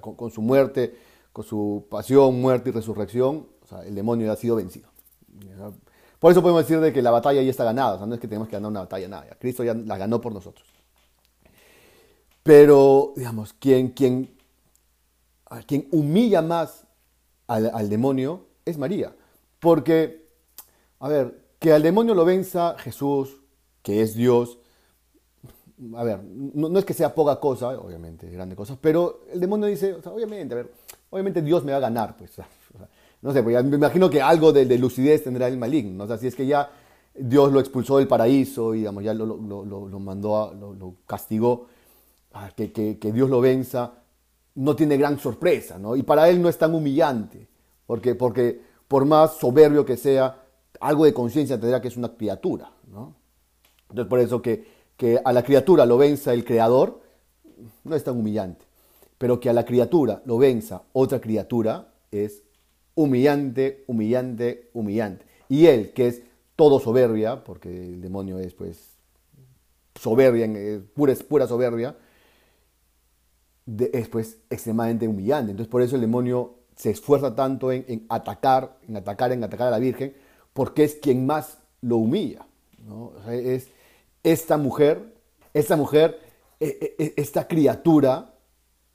[0.00, 0.92] Con, su muerte,
[1.32, 3.46] con su pasión, muerte y resurrección,
[3.86, 4.88] el demonio ya ha sido vencido.
[6.18, 8.20] Por eso podemos decir de que la batalla ya está ganada, o sea, no es
[8.20, 10.66] que tenemos que ganar una batalla, nada, Cristo ya la ganó por nosotros.
[12.42, 13.94] Pero, digamos, quien,
[15.92, 16.86] humilla más
[17.46, 19.14] al demonio es María,
[19.60, 20.22] porque
[21.02, 23.42] a ver, que al demonio lo venza Jesús,
[23.82, 24.58] que es Dios.
[25.96, 29.96] A ver, no, es que sea poca cosa, obviamente, grande cosa, pero el demonio dice,
[30.04, 30.72] obviamente, a ver,
[31.10, 32.32] obviamente Dios me va a ganar, pues.
[33.22, 36.26] no sé, pues me imagino que algo de, lucidez tendrá el maligno, o sea, si
[36.26, 36.70] es que ya
[37.14, 39.26] Dios lo expulsó del paraíso y digamos, ya lo,
[39.98, 41.66] mandó, a, lo, castigó,
[42.54, 43.92] que, que, Dios lo venza,
[44.54, 45.96] no tiene gran sorpresa, ¿no?
[45.96, 47.48] Y para él no es tan humillante,
[47.86, 50.42] porque, porque por más soberbio que sea,
[50.80, 52.70] algo de conciencia tendrá que es una criatura.
[52.90, 53.14] ¿no?
[53.88, 54.64] Entonces por eso que,
[54.96, 57.00] que a la criatura lo venza el creador
[57.84, 58.64] no es tan humillante.
[59.18, 62.42] Pero que a la criatura lo venza otra criatura es
[62.94, 65.24] humillante, humillante, humillante.
[65.48, 66.22] Y él, que es
[66.56, 68.96] todo soberbia, porque el demonio es pues
[69.94, 70.48] soberbia,
[70.94, 71.96] pura, pura soberbia,
[73.66, 75.52] es pues extremadamente humillante.
[75.52, 79.70] Entonces por eso el demonio se esfuerza tanto en, atacar, en atacar, en atacar a
[79.70, 80.14] la Virgen,
[80.52, 82.46] porque es quien más lo humilla.
[83.30, 83.68] es
[84.22, 85.14] esta mujer,
[85.52, 86.18] esta mujer,
[86.60, 88.34] e, e, e, esta criatura,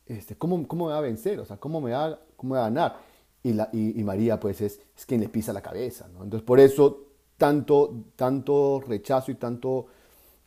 [0.05, 1.39] este, ¿cómo, ¿cómo, me va a vencer?
[1.39, 2.97] O sea, ¿cómo me va, cómo va a ganar?
[3.43, 6.05] Y, la, y, María, pues, es, es, quien le pisa la cabeza.
[6.07, 9.87] Entonces, por eso, tanto, tanto rechazo y tanto,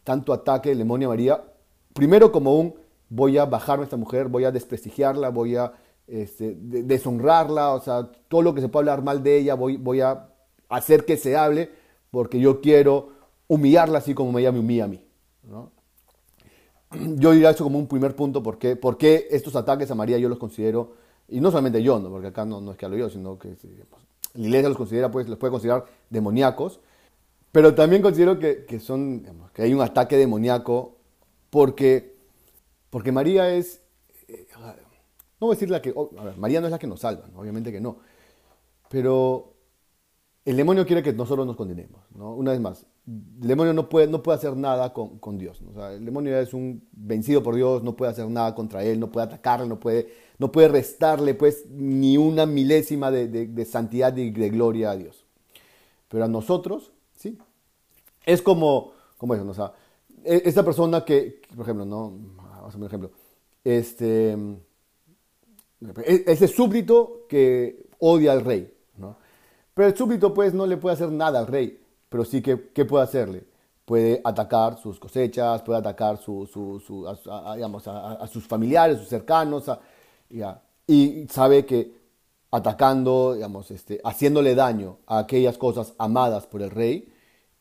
[0.05, 1.45] tanto ataque del demonio a María,
[1.93, 2.75] primero como un
[3.09, 5.73] voy a bajar a esta mujer, voy a desprestigiarla, voy a
[6.07, 10.01] este, deshonrarla, o sea, todo lo que se puede hablar mal de ella, voy, voy
[10.01, 10.29] a
[10.69, 11.71] hacer que se hable,
[12.11, 13.20] porque yo quiero
[13.51, 15.05] humillarla así como ella me humilla a mí.
[17.17, 20.39] Yo diría eso como un primer punto, porque, porque estos ataques a María yo los
[20.39, 20.93] considero,
[21.29, 22.11] y no solamente yo, ¿no?
[22.11, 23.57] porque acá no, no es que hablo yo, sino que
[24.35, 26.81] la iglesia los considera, pues los puede considerar demoníacos,
[27.51, 30.95] pero también considero que, que son, que hay un ataque demoníaco
[31.51, 32.15] porque,
[32.89, 33.83] porque María es,
[34.29, 34.47] eh,
[35.41, 35.93] no voy a decir la que,
[36.37, 37.97] María no es la que nos salva, obviamente que no,
[38.89, 39.55] pero
[40.45, 42.01] el demonio quiere que nosotros nos condenemos.
[42.15, 42.33] ¿no?
[42.35, 45.61] Una vez más, el demonio no puede, no puede hacer nada con, con Dios.
[45.69, 49.01] O sea, el demonio es un vencido por Dios, no puede hacer nada contra él,
[49.01, 54.17] no puede atacarle, no puede, no puede restarle pues, ni una milésima de, de, santidad
[54.17, 55.25] y de gloria a Dios.
[56.09, 57.37] Pero a nosotros, sí.
[58.25, 59.51] Es como, como eso, ¿no?
[59.51, 59.73] o sea,
[60.25, 62.13] e, esta persona que, por ejemplo, ¿no?
[62.37, 63.11] Vamos a un ejemplo.
[63.65, 64.33] Este,
[66.05, 69.17] e, ese súbdito que odia al rey, ¿no?
[69.75, 71.81] Pero el súbdito pues no le puede hacer nada al rey.
[72.11, 73.45] Pero sí que, ¿qué puede hacerle?
[73.87, 79.65] Puede atacar sus cosechas, puede atacar su, su, a, digamos, a, sus familiares, sus cercanos,
[80.29, 81.99] ya, y sabe que
[82.51, 87.13] atacando, digamos, este, haciéndole daño a aquellas cosas amadas por el rey,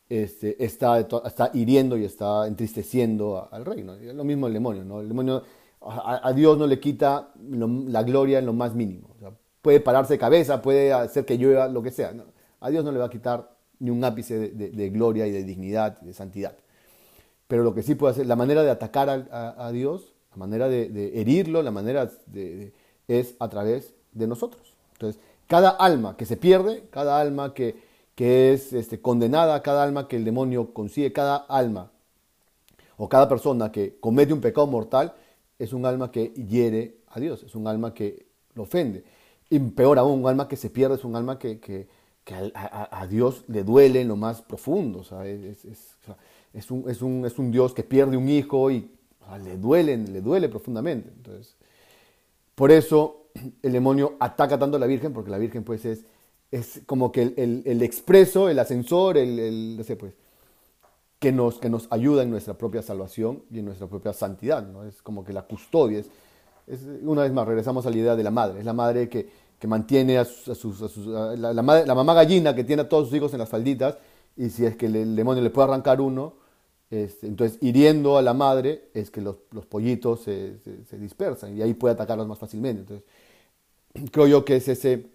[0.10, 3.84] este, está, está hiriendo y está entristeciendo al rey.
[3.84, 3.96] ¿no?
[3.96, 4.84] Lo mismo el demonio.
[4.84, 5.02] ¿no?
[5.02, 5.44] El demonio
[5.82, 9.16] a, Dios no le quita la gloria en lo más mínimo.
[9.62, 12.14] puede pararse de cabeza, puede hacer que llueva, lo que sea.
[12.60, 15.98] A Dios no le va a quitar ni un ápice de, gloria y de dignidad
[16.02, 16.56] y de santidad.
[17.48, 21.20] Pero lo que sí puede hacer, la manera de atacar a, Dios, la manera de,
[21.20, 22.12] herirlo, la manera
[23.08, 24.74] es a través de nosotros.
[24.94, 27.76] Entonces, cada alma que se pierde, cada alma que,
[28.16, 31.92] que es este, condenada, cada alma que el demonio consigue, cada alma
[32.98, 35.14] o cada persona que comete un pecado mortal,
[35.58, 39.04] es un alma que hiere a Dios, es un alma que lo ofende.
[39.50, 41.88] Y peor aún, un alma que se pierde es un alma que,
[42.36, 45.04] a, Dios le duele en lo más profundo.
[46.54, 48.92] es, un, Dios que pierde un hijo y
[49.44, 51.10] le, duele, le duele profundamente.
[51.10, 51.56] Entonces,
[52.56, 53.28] por eso
[53.62, 56.06] el demonio ataca tanto a la Virgen, porque la Virgen pues es,
[56.52, 60.14] es como que el, expreso, el ascensor, el, no sé, pues,
[61.20, 64.66] que nos, que nos ayuda en nuestra propia salvación y en nuestra propia santidad.
[64.66, 64.86] ¿no?
[64.86, 66.00] Es como que la custodia.
[66.00, 68.60] Es, una vez más, regresamos a la idea de la madre.
[68.60, 69.30] Es la madre que,
[69.60, 70.80] que mantiene a sus...
[70.98, 73.98] la, mamá gallina que tiene a todos sus hijos en las falditas
[74.38, 76.36] y si es que el, demonio le puede arrancar uno,
[76.90, 81.74] entonces hiriendo a la madre es que los, los pollitos se, se, dispersan y ahí
[81.74, 82.82] puede atacarlos más fácilmente.
[82.82, 83.06] Entonces,
[84.12, 85.08] creo yo que es ese...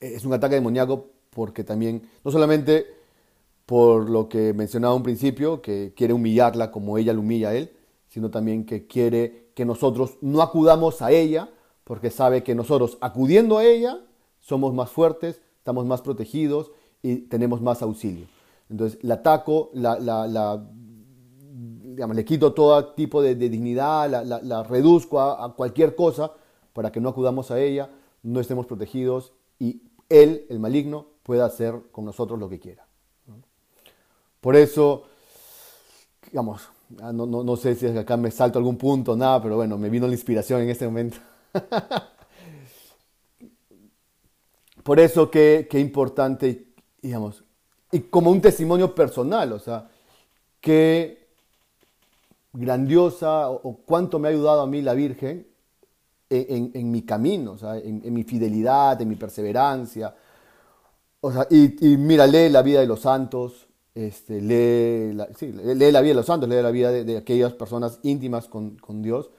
[0.00, 2.86] Es un ataque demoníaco porque también, no solamente
[3.66, 7.70] por lo que mencionaba un principio, que quiere humillarla como ella lo humilla a él,
[8.08, 11.48] sino también que quiere que nosotros no acudamos a ella,
[11.84, 14.00] porque sabe que nosotros acudiendo a ella
[14.40, 16.70] somos más fuertes, estamos más protegidos
[17.02, 18.26] y tenemos más auxilio.
[18.68, 20.64] Entonces la ataco, la, la,
[22.14, 26.32] le quito todo tipo de, dignidad, la, reduzco a, cualquier cosa
[26.72, 27.90] para que no acudamos a ella,
[28.22, 32.86] no estemos protegidos y él, el maligno, pueda hacer con nosotros lo que quiera.
[34.40, 35.04] Por eso,
[36.26, 39.88] digamos, no, no, no sé si acá me salto algún punto, nada, pero bueno, me
[39.88, 41.18] vino la inspiración en este momento.
[44.82, 47.44] Por eso, qué, qué importante, digamos,
[47.92, 49.88] y como un testimonio personal, o sea,
[50.60, 51.28] qué
[52.52, 55.46] grandiosa o, cuánto me ha ayudado a mí la Virgen
[56.30, 60.14] en, en, mi camino, o sea, en, mi fidelidad, en mi perseverancia.
[61.20, 65.28] O sea, y, mira, lee la vida de los santos, este, lee, la,
[65.74, 69.02] lee la vida de los santos, lee la vida de, aquellas personas íntimas con, con,
[69.02, 69.30] Dios,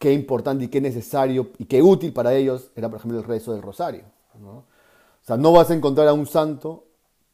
[0.00, 3.52] qué importante y qué necesario y qué útil para ellos era, por ejemplo, el rezo
[3.52, 4.04] del rosario.
[4.40, 4.50] ¿no?
[4.50, 4.64] O
[5.22, 6.86] sea, no vas a encontrar a un santo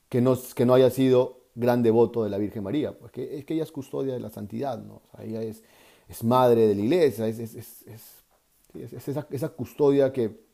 [0.09, 3.55] que no, que no haya sido gran devoto de la Virgen María, porque es que
[3.55, 5.01] ella es custodia de la santidad, ¿no?
[5.21, 5.63] Ella es,
[6.09, 10.45] es, madre de la iglesia, es, es, es esa, esa custodia que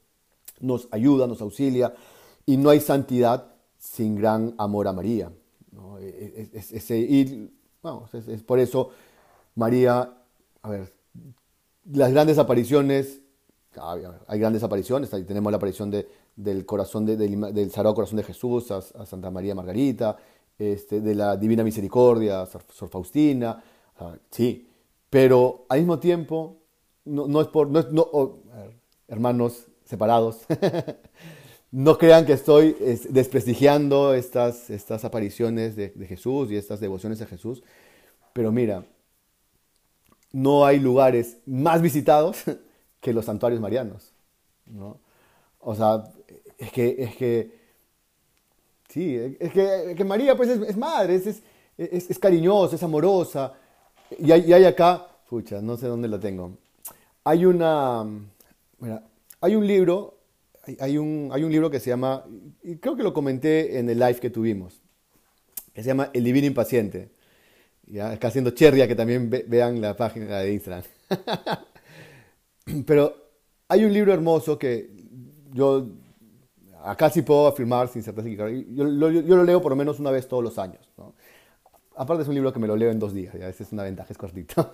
[0.60, 1.94] nos ayuda, nos auxilia,
[2.44, 5.32] y no hay santidad sin gran amor a María.
[5.98, 7.48] E, e, es, es,
[7.82, 8.90] vamos, es, por eso
[9.54, 10.12] María,
[10.62, 10.92] a ver,
[11.90, 13.20] las grandes apariciones,
[14.26, 18.24] hay grandes apariciones, ahí tenemos la aparición de, del corazón de, del, Sagrado Corazón de
[18.24, 20.16] Jesús a, Santa María Margarita,
[20.58, 23.62] este, de la Divina Misericordia a Sor Faustina,
[24.30, 24.68] sí,
[25.08, 26.58] pero al mismo tiempo,
[27.04, 28.38] no, no es por, no, no
[29.08, 30.40] hermanos separados,
[31.70, 32.76] no crean que estoy
[33.10, 37.62] desprestigiando estas, estas apariciones de, Jesús y estas devociones a Jesús,
[38.32, 38.84] pero mira,
[40.32, 42.42] no hay lugares más visitados
[43.00, 44.12] que los santuarios marianos.
[44.66, 44.98] ¿no?
[45.60, 46.04] O sea,
[46.58, 47.52] es que, es que,
[48.88, 51.42] sí, es que, María pues es, madre, es,
[51.76, 53.52] es, cariñosa, es amorosa.
[54.18, 56.52] Y hay, y hay acá, pucha, no sé dónde la tengo.
[57.24, 58.04] Hay una,
[58.78, 59.04] mira,
[59.40, 60.22] hay un libro
[60.78, 62.24] hay un, hay un libro que se llama,
[62.80, 64.80] creo que lo comenté en el live que tuvimos,
[65.74, 67.10] que se llama El Divino Impaciente.
[67.86, 70.84] Ya, acá haciendo cherria que también vean la página de Instagram.
[72.86, 73.14] Pero
[73.68, 74.90] hay un libro hermoso que
[75.52, 75.88] yo
[76.84, 78.28] acá sí puedo afirmar sin certeza.
[78.28, 80.80] Yo, yo, yo, lo leo por lo menos una vez todos los años.
[81.96, 83.82] Aparte es un libro que me lo leo en dos días, ya esa es una
[83.82, 84.70] ventaja, es cortito.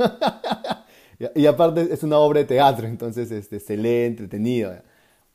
[1.34, 4.72] y, aparte es una obra de teatro, entonces este, se lee entretenido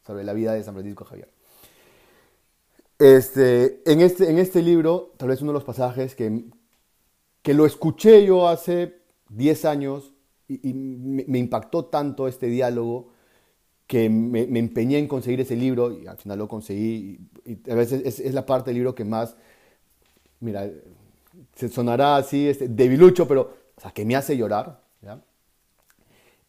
[0.05, 1.29] sobre la vida de San Francisco Javier.
[2.99, 6.45] Este, en, este, en este libro, tal vez uno de los pasajes que,
[7.43, 10.13] que lo escuché yo hace 10 años
[10.47, 13.11] y, me, impactó tanto este diálogo
[13.85, 17.19] que me, empeñé en conseguir ese libro y al final lo conseguí.
[17.45, 19.35] Y, a veces es, la parte del libro que más
[20.39, 20.69] mira,
[21.55, 24.81] se sonará así, este, debilucho, pero, o sea, que me hace llorar.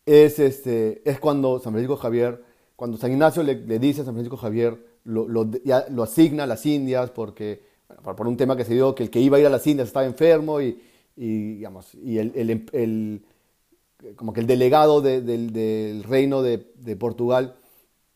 [0.07, 2.44] Es, este, es cuando San Francisco Javier,
[2.76, 5.48] cuando San Ignacio le, dice a San Francisco Javier, lo, lo,
[5.88, 7.62] lo asigna a las Indias porque,
[8.04, 9.88] por un tema que se dio, que el que iba a ir a las Indias
[9.88, 10.80] estaba enfermo y,
[11.16, 13.24] y digamos, y el, el, el,
[14.16, 17.56] como que el delegado de, del, del, reino de, de, Portugal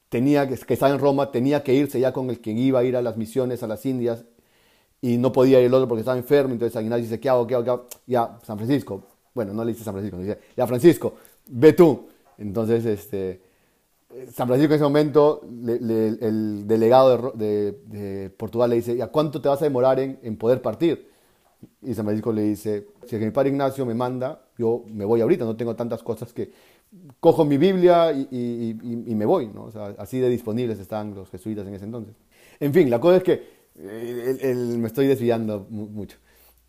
[0.09, 2.85] tenía que, que estaba en Roma, tenía que irse ya con el que iba a
[2.85, 4.25] ir a las misiones a las Indias
[5.01, 7.47] y no podía ir el otro porque estaba enfermo, entonces Ignacio dice, ¿qué hago?
[7.47, 7.65] ¿Qué hago?
[7.65, 7.87] ¿Qué hago?
[8.07, 11.15] Ya, San Francisco, bueno, no le dice San Francisco, le dice, ya Francisco,
[11.49, 12.09] ve tú.
[12.39, 13.41] Entonces, este,
[14.33, 19.49] San Francisco en ese momento, el delegado de, Portugal le dice, ¿y a cuánto te
[19.49, 21.11] vas a demorar en, poder partir?
[21.83, 25.45] Y San Francisco le dice, si mi padre Ignacio me manda, yo me voy ahorita,
[25.45, 26.51] no tengo tantas cosas que
[27.21, 28.75] cojo mi Biblia y,
[29.15, 29.65] me voy, ¿no?
[29.65, 32.15] O sea, así de disponibles están los jesuitas en ese entonces.
[32.61, 36.17] En fin, la cosa es que el, me estoy desviando mucho.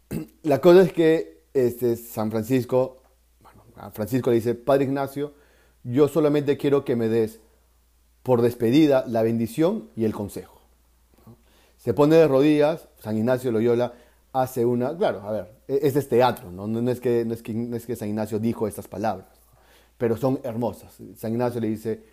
[0.44, 3.02] La cosa es que este, San Francisco,
[3.42, 5.34] bueno, a Francisco le dice, Padre Ignacio,
[5.92, 7.40] yo solamente quiero que me des
[8.24, 10.62] por despedida la bendición y el consejo.
[11.78, 13.94] Se pone de rodillas, San Ignacio Loyola
[14.34, 16.68] hace una, claro, a ver, este es teatro, ¿no?
[16.68, 19.28] No, es que, no, es que, no es que San Ignacio dijo estas palabras,
[19.98, 20.98] pero son hermosas.
[21.16, 22.04] San Ignacio le dice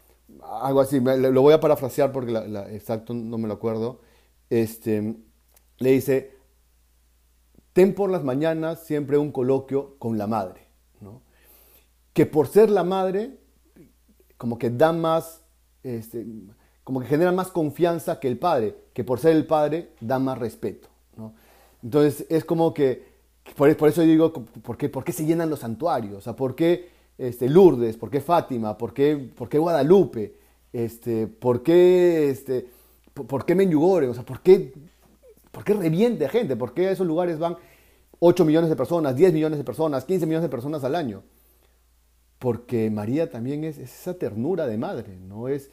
[0.43, 2.33] algo así, lo voy a parafrasear porque
[2.71, 4.01] exacto no me lo acuerdo,
[4.51, 5.17] este,
[5.79, 6.37] le dice,
[7.73, 10.67] ten por las mañanas siempre un coloquio con la madre,
[12.12, 13.39] que por ser la madre,
[14.38, 15.42] como que da más,
[15.83, 16.27] este,
[16.85, 20.38] como que genera más confianza que el padre, que por ser el padre da más
[20.38, 20.88] respeto.
[21.16, 21.35] ¿no?
[21.83, 23.05] Entonces es como que,
[23.57, 26.18] por, por eso digo, ¿por qué, ¿por qué, se llenan los santuarios?
[26.18, 27.96] O sea, ¿Por qué este, Lourdes?
[27.96, 28.77] ¿Por qué Fátima?
[28.77, 30.37] ¿Por qué, por qué Guadalupe?
[30.72, 32.31] Este, ¿Por qué...
[32.31, 32.68] Este,
[33.14, 34.09] ¿Por qué Menyugore?
[34.09, 34.75] O sea, ¿por qué,
[35.51, 36.55] ¿por qué reviente gente?
[36.55, 37.57] ¿Por qué a esos lugares van
[38.18, 41.22] 8 millones de personas, 10 millones de personas, 15 millones de personas al año?
[42.38, 45.49] Porque María también es, es esa ternura de madre, ¿no?
[45.49, 45.70] Es,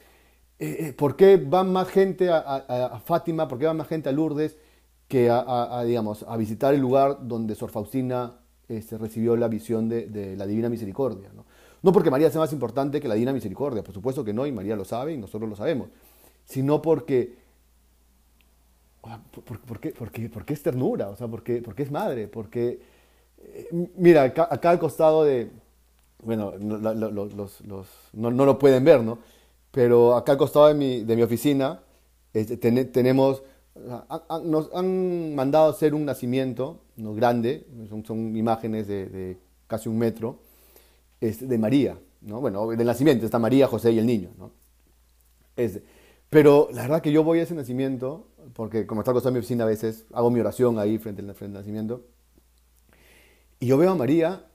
[0.60, 4.12] eh, eh, ¿Por qué van más gente a, Fátima, por qué van más gente a
[4.12, 4.58] Lourdes
[5.08, 10.36] que a, digamos, a visitar el lugar donde Sor Faustina este, recibió la visión de,
[10.38, 11.30] la Divina Misericordia?
[11.36, 11.45] ¿no?
[11.82, 14.52] no porque María sea más importante que la Divina Misericordia, por supuesto que no, y
[14.52, 15.89] María lo sabe y nosotros lo sabemos
[16.45, 17.36] sino porque,
[19.02, 22.82] por, por, qué, porque, porque, es ternura, o sea, porque, porque es madre, porque,
[23.39, 25.52] eh, mira, acá, al costado de,
[26.26, 29.20] bueno, no, los, no, no, lo pueden ver, ¿no?
[29.72, 31.82] Pero acá al costado de mi, de mi oficina
[32.32, 33.44] ten, tenemos,
[33.90, 37.14] a, a, nos han mandado hacer un nacimiento ¿no?
[37.14, 40.40] grande, son, son imágenes de, de, casi un metro,
[41.22, 42.42] este, de María, ¿no?
[42.42, 44.52] Bueno, del nacimiento está María, José y el niño, ¿no?
[46.30, 49.40] Pero la verdad que yo voy a ese nacimiento, porque como está acostado en mi
[49.40, 52.06] oficina a veces, hago mi oración ahí frente al, frente al nacimiento,
[53.60, 54.46] y yo veo a María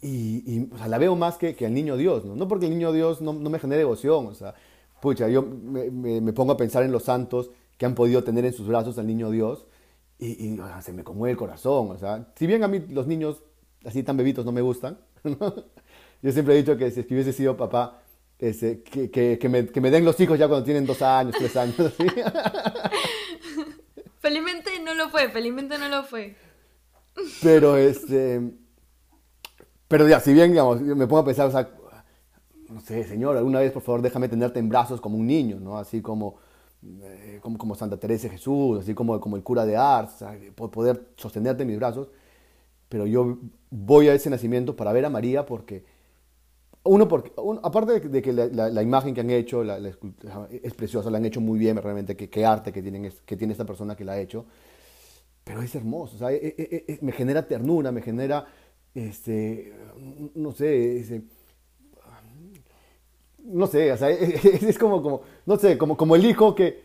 [0.00, 2.36] y, y o sea, la veo más que, que, al niño Dios, ¿no?
[2.36, 4.54] No porque el niño Dios no, no me genere devoción, o sea,
[5.00, 8.44] pucha, yo me, me, me, pongo a pensar en los santos que han podido tener
[8.44, 9.66] en sus brazos al niño Dios
[10.18, 12.80] y, y o sea, se me conmueve el corazón, o sea, si bien a mí
[12.90, 13.42] los niños
[13.84, 15.54] así tan bebitos no me gustan, ¿no?
[16.22, 18.02] yo siempre he dicho que si hubiese sido papá,
[18.38, 21.34] ese, que, que, que, me, que, me, den los hijos ya cuando tienen dos años,
[21.36, 21.76] tres años.
[21.96, 22.06] ¿sí?
[24.20, 26.36] felizmente no lo fue, felizmente no lo fue.
[27.42, 28.40] Pero este.
[29.88, 31.70] Pero ya, si bien, digamos, me pongo a pensar, o sea,
[32.68, 35.78] no sé, señor, alguna vez por favor déjame tenerte en brazos como un niño, ¿no?
[35.78, 36.36] Así como,
[37.02, 40.22] eh, como, como, Santa Teresa de Jesús, así como, como el cura de Ars,
[40.58, 42.08] o poder sostenerte en mis brazos.
[42.88, 43.38] Pero yo
[43.70, 45.84] voy a ese nacimiento para ver a María porque
[46.84, 51.40] uno, porque, aparte de que la, imagen que han hecho es preciosa, la han hecho
[51.40, 54.46] muy bien realmente, qué, arte que, tienen, que tiene esta persona que la ha hecho,
[55.44, 58.46] pero es hermoso, e, e, e, me genera ternura, me genera,
[59.06, 59.72] este,
[60.34, 61.22] no sé,
[63.48, 66.82] no sé, o sea, es, como, como, no sé, como, como el hijo que,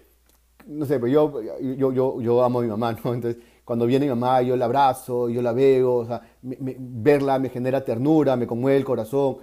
[0.68, 3.14] no sé, pues yo, yo, yo, amo a mi mamá, ¿no?
[3.14, 7.40] Entonces, cuando viene mi mamá, yo la abrazo, yo la veo, o sea, me, verla
[7.40, 9.38] me genera ternura, me conmueve el corazón,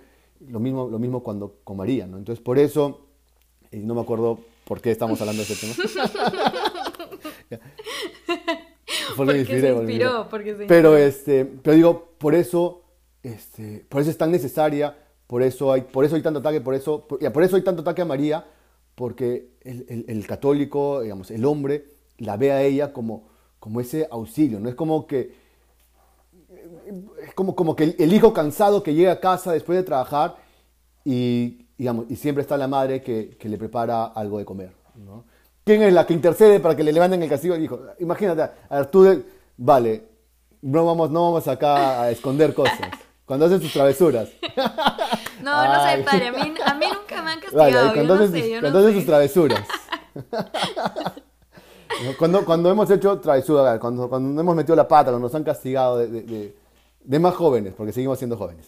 [0.49, 2.19] lo mismo, lo mismo cuando con María, ¿no?
[2.19, 3.07] Entonces, por eso,
[3.71, 5.75] y no me acuerdo por qué estamos hablando de ese tema.
[9.27, 10.67] porque, me inspiré, se inspiró, porque se.
[10.67, 12.83] Pero, este, pero digo, por eso,
[13.23, 14.97] este, por eso es tan necesaria,
[15.27, 17.83] por eso hay, por eso hay tanto ataque, por eso, por, por eso hay tanto
[17.83, 18.45] ataque a María,
[18.95, 21.87] porque el, el, el, católico, digamos, el hombre,
[22.19, 25.39] la ve a ella como, como ese auxilio, no es como que
[27.23, 30.37] es como, como que el, el, hijo cansado que llega a casa después de trabajar
[31.05, 34.73] y, digamos, y siempre está la madre que, que le prepara algo de comer.
[34.95, 35.25] ¿no?
[35.65, 37.81] ¿Quién es la que intercede para que le levanten el castigo al hijo?
[37.99, 39.23] Imagínate, a ver, tú de,
[39.57, 40.11] vale,
[40.63, 42.91] no vamos, no vamos acá a esconder cosas.
[43.25, 44.29] Cuando hacen sus travesuras.
[45.43, 46.29] No, no sé, padre.
[46.29, 47.73] A mí, a mí nunca me han castigado.
[47.73, 49.67] Vale, cuando, hacen, sus, cuando hacen sus travesuras.
[52.19, 55.97] cuando, cuando hemos hecho travesuras, cuando, cuando hemos metido la pata, cuando nos han castigado
[55.97, 56.53] de,
[57.03, 58.67] de, más jóvenes, porque seguimos siendo jóvenes.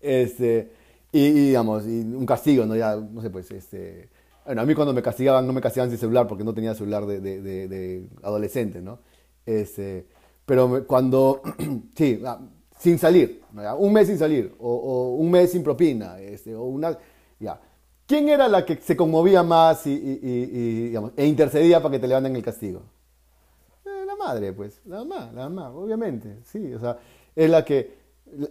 [0.00, 0.72] Este,
[1.12, 2.74] y, digamos, y un castigo, ¿no?
[2.74, 4.08] Ya, no sé, pues, este...
[4.46, 7.04] Bueno, a mí cuando me castigaban, no me castigaban sin celular porque no tenía celular
[7.04, 9.00] de, de, adolescente, ¿no?
[9.44, 10.06] Este,
[10.44, 11.42] pero cuando,
[11.96, 12.38] sí, ah,
[12.78, 13.42] sin salir,
[13.78, 16.96] un mes sin salir, o, un mes sin propina, este, o una,
[17.40, 17.60] ya.
[18.06, 22.36] ¿Quién era la que se conmovía más y, digamos, e intercedía para que te levanten
[22.36, 22.82] el castigo?
[23.84, 26.98] Eh, la madre, pues, la mamá, la mamá, obviamente, sí, o sea,
[27.34, 27.96] es la que,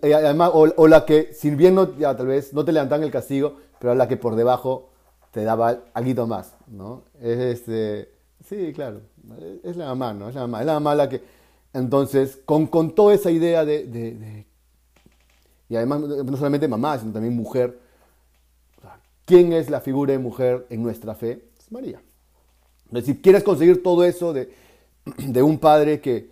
[0.02, 3.12] eh, además, o, la que, si bien no, ya, tal vez no te levantan el
[3.12, 4.90] castigo, pero es la que por debajo
[5.36, 7.04] te daba algo más, ¿no?
[7.22, 8.10] Es este,
[8.48, 9.02] sí, claro,
[9.64, 10.30] es la mamá, ¿no?
[10.30, 11.22] Es la mamá, es la mamá la que
[11.74, 14.46] entonces, con, con toda esa idea de,
[15.68, 17.78] Y además, no solamente mamá, sino también mujer.
[19.26, 21.50] ¿Quién es la figura de mujer en nuestra fe?
[21.60, 22.02] Es María.
[23.04, 24.48] Si quieres conseguir todo eso de,
[25.44, 26.30] un padre que,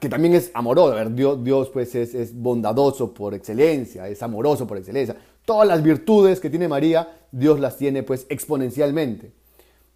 [0.00, 4.66] que también es amoroso, ver, Dios, Dios pues es, es, bondadoso por excelencia, es amoroso
[4.66, 5.14] por excelencia.
[5.48, 9.32] Todas las virtudes que tiene María, Dios las tiene pues exponencialmente.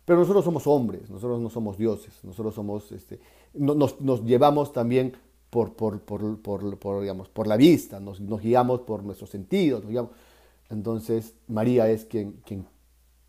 [0.06, 3.20] Pero nosotros somos hombres, nosotros no somos dioses, nosotros somos, este,
[3.52, 5.14] nos, llevamos también
[5.50, 9.84] por, por, por, digamos, por la vista, nos, guiamos por nuestros sentidos.
[10.70, 12.66] Entonces María es quien, quien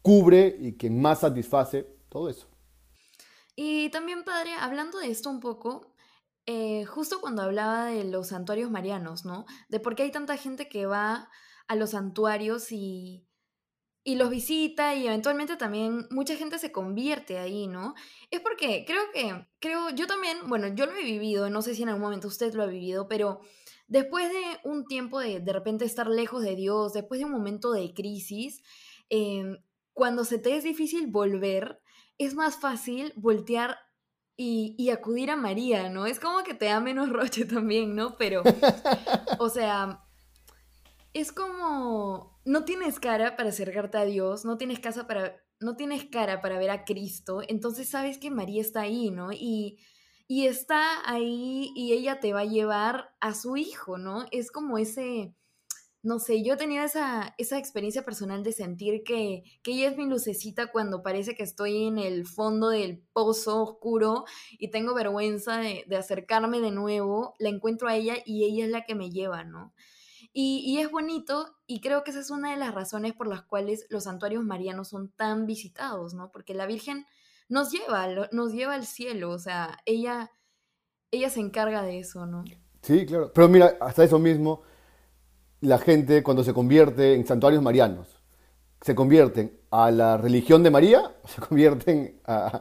[0.02, 2.48] cubre y quien más satisface todo eso.
[3.58, 5.88] Y también, padre, hablando de esto un poco,
[6.46, 9.46] eh, justo cuando hablaba de los santuarios marianos, ¿no?
[9.68, 11.28] De por qué hay tanta gente que va
[11.68, 13.28] a los santuarios y
[14.04, 17.96] y los visita y eventualmente también mucha gente se convierte ahí, ¿no?
[18.32, 21.84] Es porque creo que, creo, yo también, bueno, yo lo he vivido, no sé si
[21.84, 23.40] en algún momento usted lo ha vivido, pero
[23.88, 27.72] después de un tiempo de de repente estar lejos de Dios, después de un momento
[27.72, 28.62] de crisis,
[29.10, 29.58] em,
[29.94, 31.82] cuando se te es difícil volver,
[32.18, 33.78] es más fácil voltear
[34.36, 36.08] y, y, acudir a María, ¿no?
[36.08, 38.18] Es como que te da menos roche también, ¿no?
[38.18, 38.44] Pero,
[39.40, 40.03] o sea,
[41.14, 46.06] es como, no tienes cara para acercarte a Dios, no tienes, casa para, no tienes
[46.06, 49.32] cara para ver a Cristo, entonces sabes que María está ahí, ¿no?
[49.32, 49.80] Y,
[50.28, 54.26] y está ahí y ella te va a llevar a su hijo, ¿no?
[54.32, 55.36] Es como ese,
[56.02, 59.98] no sé, yo he tenido esa, esa experiencia personal de sentir que, que, ella es
[59.98, 64.26] mi lucecita cuando parece que estoy en el fondo del pozo oscuro
[64.58, 68.72] y tengo vergüenza de, de acercarme de nuevo, la encuentro a ella y ella es
[68.72, 69.74] la que me lleva, ¿no?
[70.36, 73.86] Y, es bonito y creo que esa es una de las razones por las cuales
[73.90, 76.32] los santuarios marianos son tan visitados, ¿no?
[76.32, 77.06] Porque la Virgen
[77.50, 80.32] nos lleva, nos lleva al cielo, o sea, ella,
[81.12, 82.44] ella se encarga de eso, ¿no?
[82.82, 83.32] Sí, claro.
[83.32, 84.64] Pero mira, hasta eso mismo,
[85.62, 88.20] la gente cuando se convierte en santuarios marianos,
[88.82, 92.60] se convierten a la religión de María, se convierten a,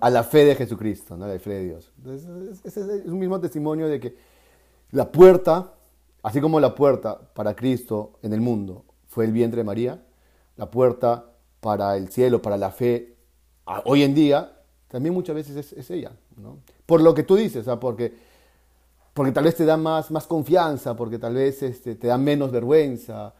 [0.00, 1.26] a la fe de Jesucristo, ¿no?
[1.26, 1.92] a la fe de Dios.
[1.98, 4.16] Entonces, es un mismo testimonio de que
[4.92, 5.74] la puerta
[6.22, 10.02] Así como la puerta para Cristo en el mundo fue el vientre de María,
[10.56, 13.16] la puerta para el cielo, para la fe,
[13.84, 14.52] hoy en día,
[14.88, 16.12] también muchas veces es, ella.
[16.86, 18.14] Por lo que tú dices, porque,
[19.14, 22.50] porque tal vez te da más, más confianza, porque tal vez este, te da menos
[22.52, 23.34] vergüenza,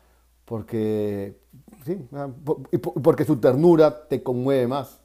[0.44, 1.40] porque,
[1.84, 1.98] sí,
[3.02, 4.98] porque su ternura te conmueve más.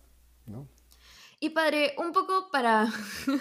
[1.39, 2.87] Y padre, un poco para,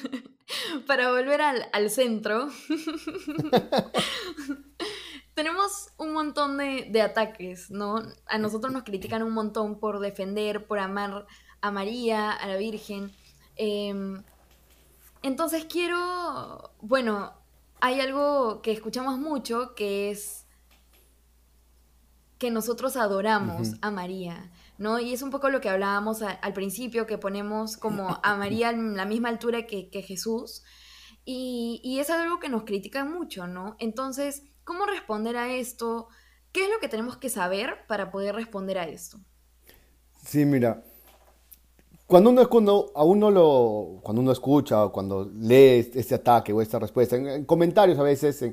[0.87, 2.49] para volver al, centro,
[5.35, 8.03] tenemos un montón de, ataques, ¿no?
[8.27, 11.27] A nosotros nos critican un montón por defender, por amar
[11.61, 13.13] a María, a la Virgen.
[13.57, 14.23] Em,
[15.23, 17.33] entonces quiero, bueno,
[17.81, 20.47] hay algo que escuchamos mucho que es
[22.39, 24.51] que nosotros adoramos a María.
[24.79, 24.99] ¿No?
[25.01, 28.97] Y es un poco lo que hablábamos al principio, que ponemos como a María en
[28.97, 30.63] la misma altura que, Jesús,
[31.25, 33.77] y, es algo que nos critican mucho, ¿no?
[33.79, 36.09] Entonces, ¿cómo responder a esto?
[36.53, 39.19] ¿Qué es lo que tenemos que saber para poder responder a esto?
[40.25, 40.83] Sí, mira,
[42.07, 46.63] cuando uno, cuando a uno lo, cuando uno escucha o cuando lee este ataque o
[46.63, 48.45] esta respuesta, en, comentarios a veces,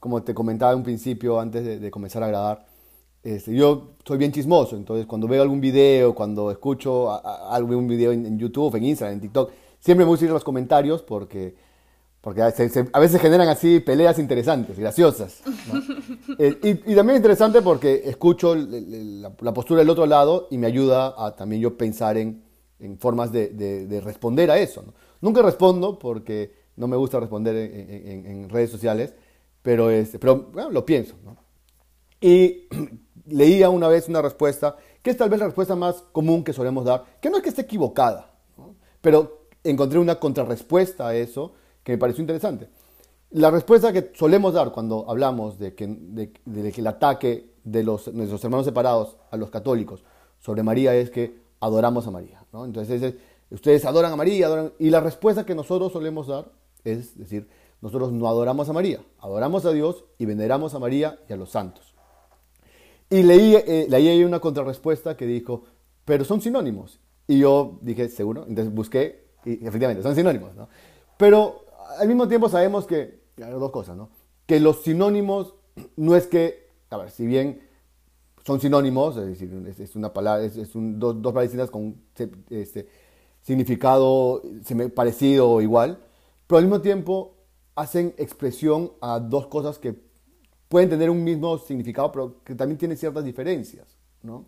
[0.00, 2.66] como te comentaba en un principio antes de, de comenzar a grabar,
[3.26, 7.10] este, yo soy bien chismoso, entonces cuando veo algún video, cuando escucho
[7.50, 9.50] algún video en, YouTube, en Instagram, en TikTok,
[9.80, 11.56] siempre me gusta ir a los comentarios porque,
[12.20, 15.42] porque a, veces, generan así peleas interesantes, graciosas.
[16.38, 21.34] Eh, y, también interesante porque escucho la, postura del otro lado y me ayuda a
[21.34, 22.42] también yo pensar en,
[22.78, 24.84] en formas de, de, responder a eso.
[25.22, 29.14] Nunca respondo porque no me gusta responder en, redes sociales,
[29.62, 31.14] pero, es, pero lo pienso.
[32.20, 32.68] Y
[33.26, 36.84] leía una vez una respuesta, que es tal vez la respuesta más común que solemos
[36.84, 38.30] dar, que no es que esté equivocada,
[39.00, 41.52] pero encontré una contrarrespuesta a eso
[41.82, 42.68] que me pareció interesante.
[43.30, 48.66] La respuesta que solemos dar cuando hablamos de que, el ataque de los, nuestros hermanos
[48.66, 50.04] separados a los católicos
[50.38, 52.44] sobre María es que adoramos a María.
[52.52, 53.14] Entonces,
[53.50, 56.46] ustedes adoran a María, y la respuesta que nosotros solemos dar
[56.86, 57.48] es decir,
[57.82, 61.50] nosotros no adoramos a María, adoramos a Dios y veneramos a María y a los
[61.50, 61.85] santos.
[63.08, 65.64] Y leí, eh, leí ahí una contrarrespuesta que dijo,
[66.04, 67.00] pero son sinónimos.
[67.28, 70.54] Y yo dije, seguro, entonces busqué y efectivamente son sinónimos.
[70.54, 70.68] ¿no?
[71.16, 71.64] Pero
[71.98, 74.08] al mismo tiempo sabemos que, hay dos cosas, ¿no?
[74.46, 75.54] que los sinónimos
[75.96, 77.60] no es que, a ver, si bien
[78.44, 81.96] son sinónimos, es decir, es, una palabra, es, un, dos, dos, palabras con
[82.48, 82.88] este,
[83.42, 84.42] significado
[84.94, 85.98] parecido o igual,
[86.46, 87.34] pero al mismo tiempo
[87.74, 89.94] hacen expresión a dos cosas que
[90.68, 93.86] pueden tener un mismo significado, pero que también tienen ciertas diferencias.
[94.22, 94.46] ¿no?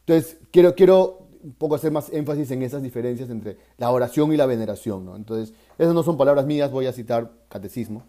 [0.00, 4.36] Entonces, quiero, quiero un poco hacer más énfasis en esas diferencias entre la oración y
[4.36, 5.04] la veneración.
[5.04, 5.16] ¿no?
[5.16, 8.04] Entonces, esas no son palabras mías, voy a citar catecismo.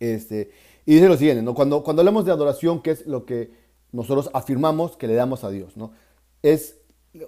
[0.00, 0.50] Este,
[0.84, 1.54] y dice lo siguiente, ¿no?
[1.54, 3.50] cuando, cuando hablamos de adoración, ¿qué es lo que
[3.92, 5.76] nosotros afirmamos que le damos a Dios?
[5.76, 5.92] ¿no?
[6.42, 6.78] Es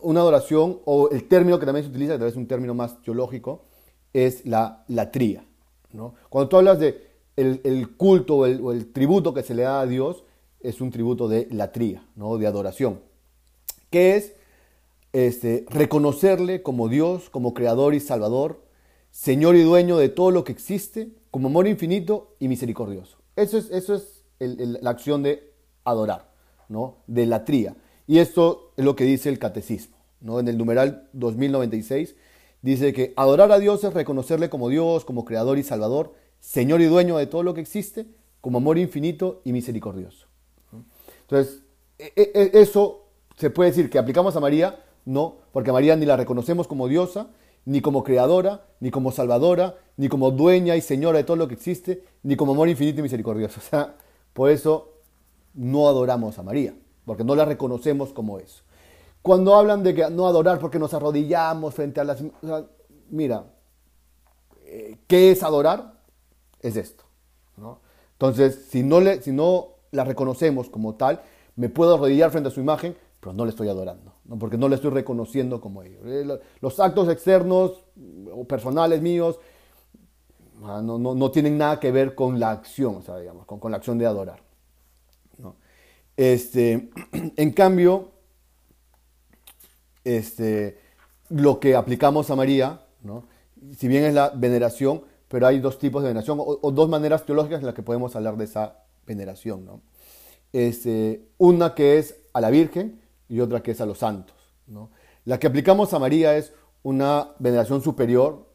[0.02, 2.74] una adoración, o el término que también se utiliza, que tal vez es un término
[2.74, 3.64] más teológico,
[4.12, 5.44] es la latría.
[5.92, 6.14] ¿no?
[6.28, 7.07] Cuando tú hablas de
[7.38, 10.24] el, culto o el, tributo que se le da a Dios,
[10.60, 12.36] es un tributo de latría, ¿no?
[12.36, 13.00] de adoración,
[13.90, 14.34] que es
[15.12, 18.62] este, reconocerle como Dios, como creador y salvador,
[19.10, 23.16] Señor y dueño de todo lo que existe, como amor infinito y misericordioso.
[23.36, 25.52] Eso es, eso es la acción de
[25.84, 26.30] adorar,
[26.68, 26.98] ¿no?
[27.06, 27.76] de latría.
[28.06, 29.96] Y esto es lo que dice el catecismo.
[30.20, 30.40] ¿no?
[30.40, 32.14] En el numeral 2096
[32.60, 36.86] Dice que adorar a Dios es reconocerle como Dios, como creador y salvador, Señor y
[36.86, 38.06] dueño de todo lo que existe,
[38.40, 40.26] como amor infinito y misericordioso.
[41.22, 41.62] Entonces,
[41.98, 45.96] e, e, e, eso se puede decir que aplicamos a María, no, porque a María
[45.96, 47.28] ni la reconocemos como diosa,
[47.64, 51.54] ni como creadora, ni como salvadora, ni como dueña y señora de todo lo que
[51.54, 53.60] existe, ni como amor infinito y misericordioso.
[53.64, 53.96] O sea,
[54.32, 54.94] por eso
[55.54, 56.74] no adoramos a María,
[57.04, 58.62] porque no la reconocemos como eso.
[59.20, 62.22] Cuando hablan de que no adorar porque nos arrodillamos frente a las...
[63.10, 63.44] mira,
[64.64, 65.97] eh, ¿qué es adorar?
[66.60, 67.04] Es esto.
[68.12, 71.22] Entonces, si no, le, si no la reconocemos como tal,
[71.56, 74.76] me puedo arrodillar frente a su imagen, pero no le estoy adorando, porque no le
[74.76, 76.00] estoy reconociendo como ellos.
[76.04, 77.84] Eh, los actos externos
[78.32, 79.38] o personales míos
[80.64, 83.70] ah, no, no, tienen nada que ver con la acción, o sea, digamos, con, con
[83.70, 84.40] la acción de adorar.
[86.16, 86.90] Este,
[87.36, 88.10] en cambio,
[90.04, 90.78] este,
[91.28, 93.24] lo que aplicamos a María, ¿no?
[93.76, 97.60] si bien es la veneración, pero hay dos tipos de veneración o, dos maneras teológicas
[97.60, 99.64] en las que podemos hablar de esa veneración.
[99.64, 99.82] ¿no?
[100.52, 104.36] Este, una que es a la Virgen y otra que es a los santos.
[104.66, 104.90] ¿no?
[105.24, 106.52] La que aplicamos a María es
[106.82, 108.46] una veneración superior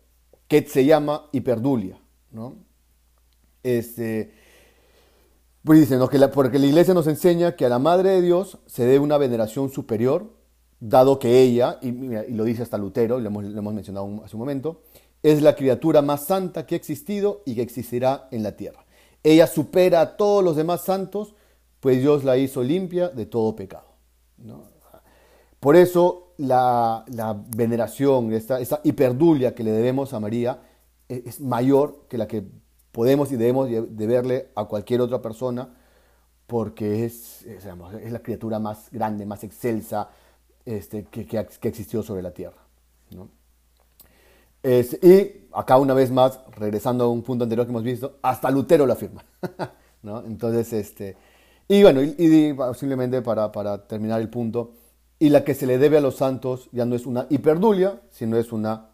[0.47, 1.99] que se llama hiperdulia.
[2.31, 2.55] ¿no?
[3.61, 4.33] Este,
[5.63, 8.83] pues dicen que porque la iglesia nos enseña que a la Madre de Dios se
[8.85, 10.31] debe una veneración superior
[10.79, 11.91] dado que ella, y,
[12.33, 14.81] lo dice hasta Lutero, lo hemos, lo hemos mencionado hace un momento,
[15.23, 18.85] es la criatura más santa que ha existido y que existirá en la tierra.
[19.23, 21.33] Ella supera a todos los demás santos,
[21.79, 23.87] pues Dios la hizo limpia de todo pecado.
[25.59, 27.05] Por eso la,
[27.55, 30.59] veneración, esta, hiperdulia que le debemos a María
[31.07, 32.43] es, es, mayor que la que
[32.91, 35.69] podemos y debemos deberle a cualquier otra persona,
[36.47, 37.45] porque es,
[38.09, 40.09] la criatura más grande, más excelsa,
[40.65, 42.61] este, que, existió sobre la Tierra.
[44.63, 48.85] Y acá una vez más, regresando a un punto anterior que hemos visto, hasta Lutero
[48.85, 49.23] lo afirma.
[50.25, 51.17] Entonces, este,
[51.67, 54.73] y bueno, y, simplemente para, para, terminar el punto,
[55.19, 58.37] y la que se le debe a los santos ya no es una hiperdulia, sino
[58.37, 58.89] es una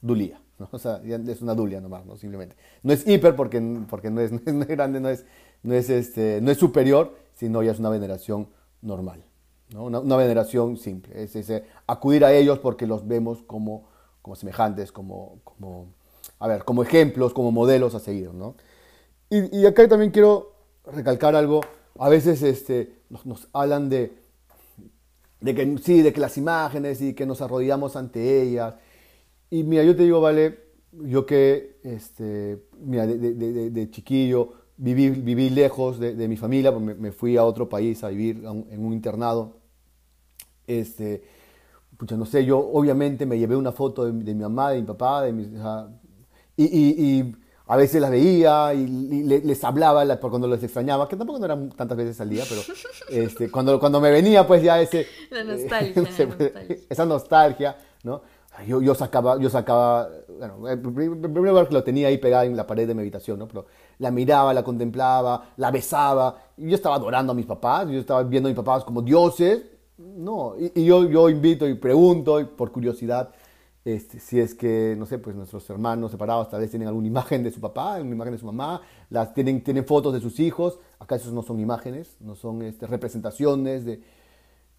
[0.00, 0.40] dulía.
[0.72, 2.16] O sea, es una dulia nomás, ¿no?
[2.16, 2.54] Simplemente.
[2.82, 5.24] No es hiper porque, porque no, es, no es grande, no es,
[5.62, 8.48] no, es este, no es superior, sino ya es una veneración
[8.82, 9.24] normal.
[9.74, 13.88] Una, veneración simple, es ese, acudir a ellos porque los vemos como,
[14.22, 15.94] como semejantes, como, como,
[16.38, 18.32] a ver, como ejemplos, como modelos a seguir.
[18.32, 18.54] ¿no?
[19.28, 20.54] Y, acá también quiero
[20.84, 21.60] recalcar algo,
[21.98, 24.12] a veces este, nos, hablan de,
[25.40, 28.74] de que sí, de que las imágenes y que nos arrodillamos ante ellas.
[29.50, 30.58] Y mira, yo te digo, vale,
[30.92, 37.12] yo que este, mira, de, de, chiquillo viví, viví lejos de, mi familia, me, me,
[37.12, 39.60] fui a otro país a vivir en un internado
[40.66, 41.22] este,
[42.00, 45.22] pucha, no sé, yo obviamente me llevé una foto de, mi mamá, de mi papá,
[45.22, 45.48] de mis,
[46.56, 47.36] y,
[47.66, 51.98] a veces las veía y, les hablaba cuando los extrañaba, que tampoco no eran tantas
[51.98, 52.62] veces al día, pero
[53.10, 55.06] este, cuando, cuando me venía pues ya ese...
[55.30, 56.76] La nostalgia, pues, nostalgia.
[56.88, 58.22] Esa nostalgia, ¿no?
[58.66, 62.56] Yo, yo, sacaba, yo sacaba, bueno, el primer lugar que lo tenía ahí pegada en
[62.56, 63.46] la pared de mi habitación, ¿no?
[63.46, 63.66] Pero
[63.98, 68.22] la miraba, la contemplaba, la besaba, y yo estaba adorando a mis papás, yo estaba
[68.22, 69.62] viendo a mis papás como dioses,
[70.00, 73.30] no, y, yo, invito y pregunto, por curiosidad,
[73.84, 77.42] este, si es que, no sé, pues nuestros hermanos separados tal vez tienen alguna imagen
[77.42, 78.80] de su papá, alguna imagen de su mamá,
[79.10, 82.86] las, tienen, tienen fotos de sus hijos, acá esos no son imágenes, no son este,
[82.86, 84.02] representaciones de...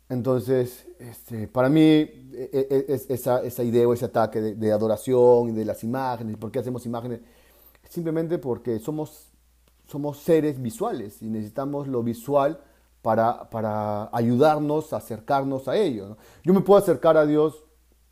[0.09, 4.55] Entonces, este, para mí, e, e, e, es, esa, esa, idea o ese ataque de,
[4.55, 7.21] de, adoración y de las imágenes, ¿por qué hacemos imágenes?
[7.89, 9.29] Simplemente porque somos,
[9.87, 12.59] somos seres visuales y necesitamos lo visual
[13.01, 16.17] para, para ayudarnos a acercarnos a ello.
[16.43, 17.63] Yo me puedo acercar a Dios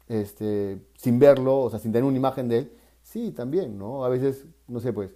[0.07, 2.73] este, sin verlo, o sea, sin tener una imagen de Él.
[3.03, 4.03] Sí, también, ¿no?
[4.03, 5.15] A veces, no sé, pues,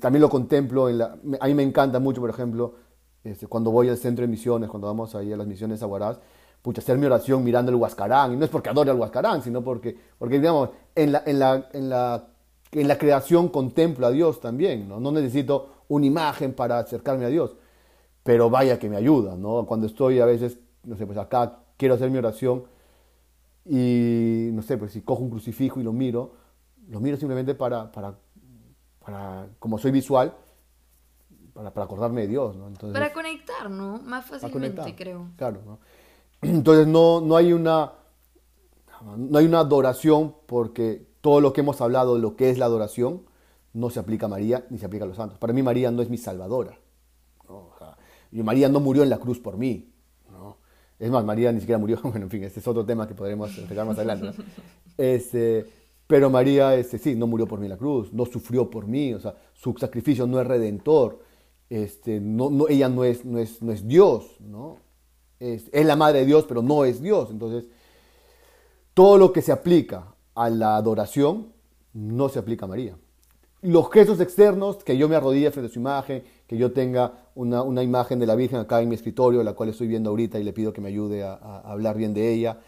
[0.00, 0.88] también lo contemplo.
[0.88, 2.74] En la, a mí me encanta mucho, por ejemplo,
[3.22, 6.18] este, cuando voy al centro de misiones, cuando vamos ahí a las misiones a Huaraz,
[6.62, 8.32] pucha, hacer mi oración mirando el Huascarán.
[8.32, 11.68] Y no es porque adore al Huascarán, sino porque, porque digamos, en la, en la,
[11.72, 12.26] en la,
[12.72, 14.98] en la creación contemplo a Dios también, ¿no?
[14.98, 17.56] No necesito una imagen para acercarme a Dios
[18.24, 19.66] pero vaya que me ayuda, ¿no?
[19.66, 22.64] Cuando estoy a veces, no sé, pues acá quiero hacer mi oración
[23.66, 26.32] y, no sé, pues si cojo un crucifijo y lo miro,
[26.88, 28.18] lo miro simplemente para, para,
[29.04, 30.34] para como soy visual,
[31.52, 32.66] para, para acordarme de Dios, ¿no?
[32.66, 34.00] Entonces, para conectar, ¿no?
[34.02, 35.28] Más fácilmente, creo.
[35.36, 35.78] Claro, ¿no?
[36.40, 37.92] Entonces no, no hay una
[39.16, 42.64] no hay una adoración porque todo lo que hemos hablado de lo que es la
[42.64, 43.22] adoración
[43.74, 45.38] no se aplica a María ni se aplica a los santos.
[45.38, 46.78] Para mí María no es mi salvadora.
[48.34, 49.92] Y María no murió en la cruz por mí.
[50.28, 50.58] ¿no?
[50.98, 52.00] Es más, María ni siquiera murió.
[52.02, 54.32] Bueno, en fin, este es otro tema que podremos entregar más adelante.
[54.98, 55.64] Este,
[56.08, 59.14] pero María, este, sí, no murió por mí en la cruz, no sufrió por mí,
[59.14, 61.20] o sea, su sacrificio no es redentor.
[61.70, 64.78] Este, no, no, ella no es, no es, no es Dios, ¿no?
[65.38, 67.30] Es, es la madre de Dios, pero no es Dios.
[67.30, 67.68] Entonces,
[68.94, 71.52] todo lo que se aplica a la adoración
[71.92, 72.98] no se aplica a María.
[73.62, 77.82] Los gestos externos, que yo me arrodille frente a su imagen, que yo tenga una,
[77.82, 80.52] imagen de la Virgen acá en mi escritorio, la cual estoy viendo ahorita y le
[80.52, 82.58] pido que me ayude a, hablar bien de ella.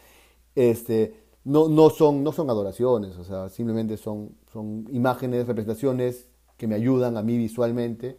[0.54, 6.66] Este, no, no, son, no son adoraciones, o sea, simplemente son, son imágenes, representaciones que
[6.66, 8.18] me ayudan a mí visualmente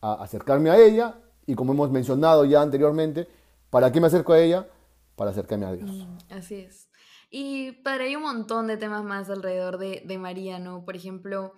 [0.00, 3.28] a acercarme a ella y como hemos mencionado ya anteriormente,
[3.70, 4.68] ¿para qué me acerco a ella?
[5.14, 5.90] Para acercarme a Dios.
[5.90, 6.88] Mm, así es.
[7.30, 10.84] Y para hay un montón de temas más alrededor de, de María, ¿no?
[10.84, 11.52] Por ejemplo,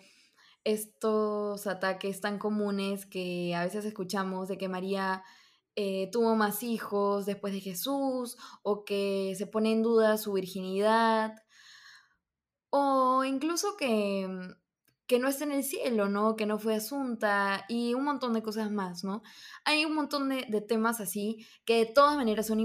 [0.64, 5.22] estos ataques tan comunes que a veces escuchamos de que María
[5.76, 11.34] eh, tuvo más hijos después de Jesús o que se pone en duda su virginidad
[12.70, 14.54] o incluso que, mm,
[15.06, 16.36] que no está en el cielo, ¿no?
[16.36, 19.22] Que no fue asunta y un montón de cosas más, ¿no?
[19.64, 22.62] Hay un montón de, temas así que de todas maneras son mm.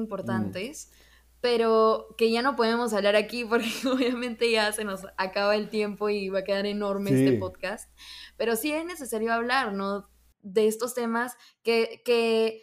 [1.44, 6.08] Pero que ya no podemos hablar aquí porque obviamente ya se nos acaba el tiempo
[6.08, 7.92] y va a quedar enorme este podcast.
[8.38, 10.10] Pero sí es necesario hablar, ¿no?
[10.42, 12.62] De estos temas que, que,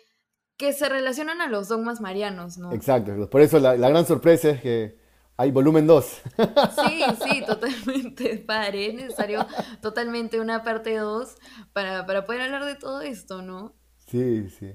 [0.57, 2.73] que se relacionan a los dogmas marianos, ¿no?
[2.73, 4.99] Exacto, por eso la, gran sorpresa es que
[5.37, 6.05] hay volumen 2.
[6.07, 8.87] Sí, sí, totalmente, padre.
[8.87, 9.47] Es necesario
[9.83, 11.37] totalmente una parte 2
[11.75, 13.75] para, para poder hablar de todo esto, ¿no?
[14.07, 14.73] Sí, sí.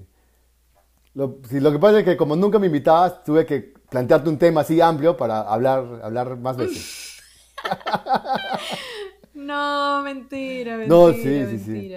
[1.14, 4.36] Lo, sí, lo que pasa es que como nunca me invitabas, tuve que plantearte un
[4.36, 7.18] tema así amplio para hablar, hablar más veces.
[9.34, 10.94] no, mentira, mentira.
[10.94, 11.94] No, sí, sí, sí.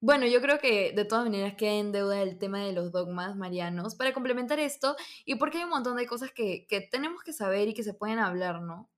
[0.00, 3.34] Bueno, yo creo que de todas maneras queda en deuda el tema de los dogmas
[3.34, 4.94] marianos para complementar esto
[5.24, 7.94] y porque hay un montón de cosas que, que tenemos que saber y que se
[7.94, 8.88] pueden hablar, ¿no?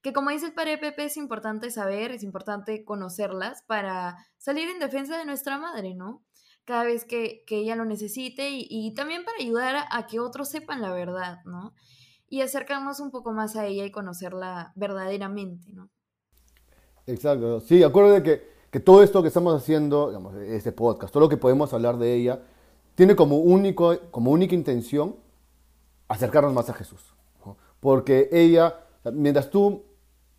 [0.00, 4.78] Que como dice el padre Pepe, es importante saber, es importante conocerlas para salir en
[4.78, 6.22] defensa de nuestra madre, ¿no?
[6.70, 10.92] Cada vez que, ella lo necesite y, también para ayudar a, que otros sepan la
[10.92, 11.74] verdad, ¿no?
[12.28, 15.90] Y acercarnos un poco más a ella y conocerla verdaderamente, ¿no?
[17.06, 21.28] Exacto, sí, acuerdo que, que todo esto que estamos haciendo, digamos, este podcast, todo lo
[21.28, 22.40] que podemos hablar de ella,
[22.94, 25.16] tiene como, único, como única intención
[26.06, 27.02] acercarnos más a Jesús.
[27.80, 28.76] Porque ella,
[29.12, 29.82] mientras tú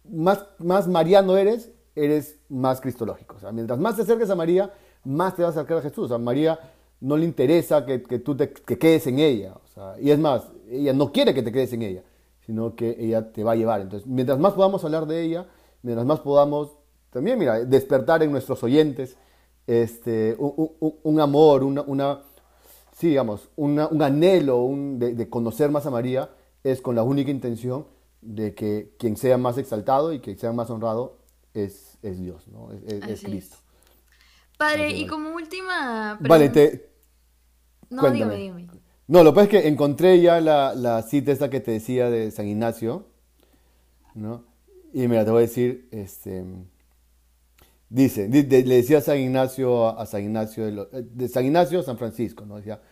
[0.10, 3.36] más, más mariano eres, eres más cristológico.
[3.36, 4.72] O sea, mientras más te acerques a María,
[5.04, 6.12] más te vas a acercar a Jesús.
[6.12, 6.60] A María
[7.00, 9.56] no le interesa que, tú te quedes en ella.
[10.00, 12.04] y es más, ella no quiere que te quedes en ella,
[12.46, 13.82] sino que ella te va a llevar.
[13.82, 15.48] Entonces, mientras más podamos hablar de ella,
[15.82, 16.72] mientras más podamos
[17.12, 19.18] también, mira, despertar en nuestros oyentes
[19.68, 22.22] este, un, amor, una, una,
[22.94, 26.30] sí, digamos, un anhelo de, conocer más a María,
[26.64, 27.86] es con la única intención
[28.22, 31.18] de que quien sea más exaltado y quien sea más honrado
[31.54, 32.72] es, es Dios, ¿no?
[32.72, 33.58] es, es Cristo.
[34.62, 36.30] Padre, y como última pregunta...
[36.30, 36.92] Vale, te...
[37.90, 38.68] No, dígame, dígame.
[39.08, 42.12] No, lo que pasa es que encontré ya la, la, cita esta que te decía
[42.12, 43.08] de San Ignacio,
[44.14, 44.46] ¿no?
[44.94, 46.46] Y mira, te voy a decir, este...
[47.90, 52.46] Dice, le decía San Ignacio a, San Ignacio, de, de San Ignacio a San Francisco,
[52.46, 52.58] ¿no?
[52.58, 52.84] Decía,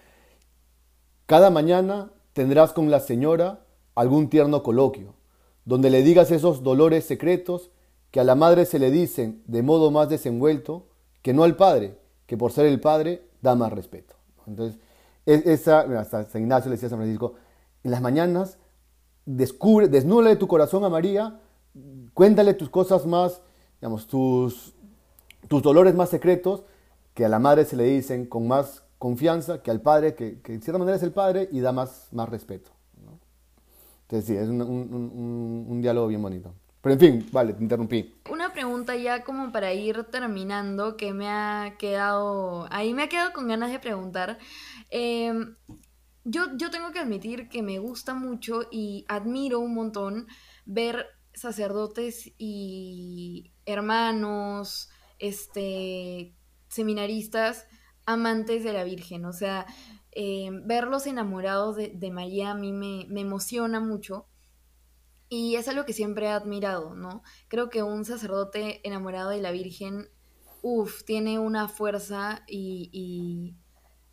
[1.28, 3.64] cada mañana tendrás con la señora
[3.94, 5.14] algún tierno coloquio,
[5.66, 7.70] donde le digas esos dolores secretos
[8.10, 10.89] que a la madre se le dicen de modo más desenvuelto
[11.22, 14.16] que no al padre, que por ser el padre da más respeto.
[14.48, 14.80] Entonces,
[15.26, 17.36] esa, hasta San Ignacio le decía a San Francisco,
[17.84, 18.58] en las mañanas
[19.26, 21.40] descubre, desnúdale tu corazón a María,
[22.14, 23.42] cuéntale tus cosas más,
[23.80, 24.74] digamos, tus,
[25.48, 26.64] tus dolores más secretos,
[27.14, 30.54] que a la madre se le dicen con más confianza que al padre, que, que
[30.54, 32.72] de cierta manera es el padre y da más, más respeto.
[34.04, 36.54] Entonces sí, es un, un, un diálogo bien bonito.
[36.82, 38.16] Pero en fin, vale, te interrumpí.
[38.30, 43.34] Una pregunta ya como para ir terminando que me ha quedado, ahí me ha quedado
[43.34, 44.38] con ganas de preguntar.
[44.90, 45.56] Em,
[46.24, 50.28] yo, yo tengo que admitir que me gusta mucho y admiro un montón
[50.66, 56.34] ver sacerdotes y hermanos, este,
[56.70, 57.68] seminaristas,
[58.06, 59.26] amantes de la Virgen.
[59.26, 59.66] O sea,
[60.12, 64.29] em, verlos enamorados de, de, María a mí me, me emociona mucho
[65.30, 67.22] y es algo que siempre he admirado, ¿no?
[67.48, 70.10] Creo que un sacerdote enamorado de la Virgen,
[70.64, 73.56] uff, tiene una fuerza y,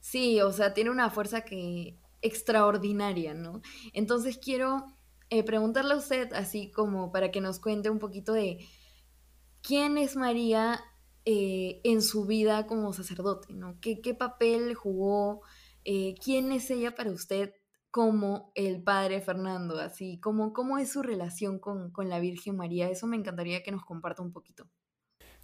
[0.00, 3.62] sí, o sea, tiene una fuerza que extraordinaria, ¿no?
[3.94, 4.84] Entonces quiero
[5.30, 8.58] eh, preguntarle a usted, así como para que nos cuente un poquito de
[9.62, 10.80] quién es María
[11.24, 13.80] eh, en su vida como sacerdote, ¿no?
[13.80, 15.40] ¿Qué, qué papel jugó?
[15.84, 17.54] Eh, ¿Quién es ella para usted
[17.96, 22.90] como el padre Fernando, así como cómo es su relación con, la Virgen María.
[22.90, 24.66] Eso me encantaría que nos comparta un poquito.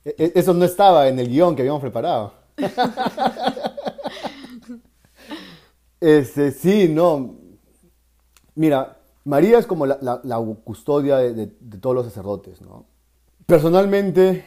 [0.05, 2.35] E, e, eso no estaba en el guion que habíamos preparado.
[5.99, 7.39] este, sí, no.
[8.55, 10.21] Mira, María es como la,
[10.63, 11.47] custodia de,
[11.81, 12.85] todos los sacerdotes, ¿no?
[13.47, 14.45] Personalmente,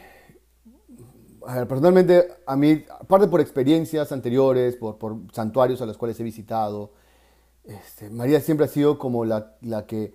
[1.68, 6.92] personalmente, a mí, aparte por experiencias anteriores, por, por santuarios a los cuales he visitado,
[7.66, 9.56] este, María siempre ha sido como la,
[9.86, 10.12] que,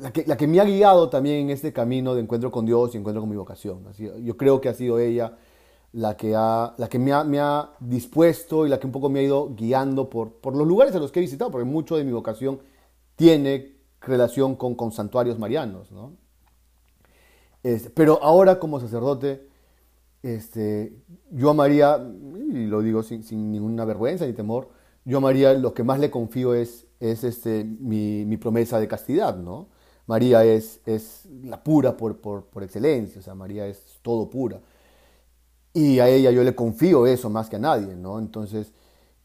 [0.00, 3.20] la, que, me ha guiado también en este camino de encuentro con Dios y encuentro
[3.20, 3.84] con mi vocación.
[3.96, 5.36] yo creo que ha sido ella
[5.92, 9.22] la que, ha, la que me, ha, dispuesto y la que un poco me ha
[9.22, 12.10] ido guiando por, por los lugares a los que he visitado, porque mucho de mi
[12.10, 12.60] vocación
[13.14, 15.88] tiene relación con, con santuarios marianos.
[17.62, 19.48] Este, pero ahora como sacerdote,
[20.24, 20.92] este,
[21.30, 22.04] yo a María,
[22.50, 24.70] y lo digo sin, sin ninguna vergüenza ni temor,
[25.04, 29.36] yo a María lo que más le confío es, es este, mi, promesa de castidad,
[29.36, 29.68] ¿no?
[30.06, 34.60] María es, es la pura por, excelencia, o sea, María es todo pura.
[35.72, 38.18] Y a ella yo le confío eso más que a nadie, ¿no?
[38.18, 38.72] Entonces,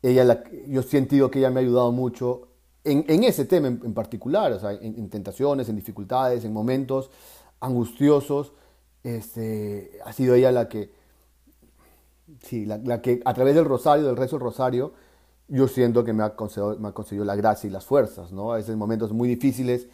[0.02, 2.48] ella yo he sentido que ella me ha ayudado mucho
[2.84, 7.12] en, ese tema en, particular, o sea, en, tentaciones, en dificultades, en momentos
[7.60, 8.54] angustiosos.
[9.04, 10.92] Este, ha sido ella la que,
[12.42, 14.94] sí, la, la que a través del rosario, del rezo del rosario,
[15.50, 18.54] yo siento que me ha, concedido, me ha concedido la gracia y las fuerzas, ¿no?
[18.54, 19.88] A veces momentos muy difíciles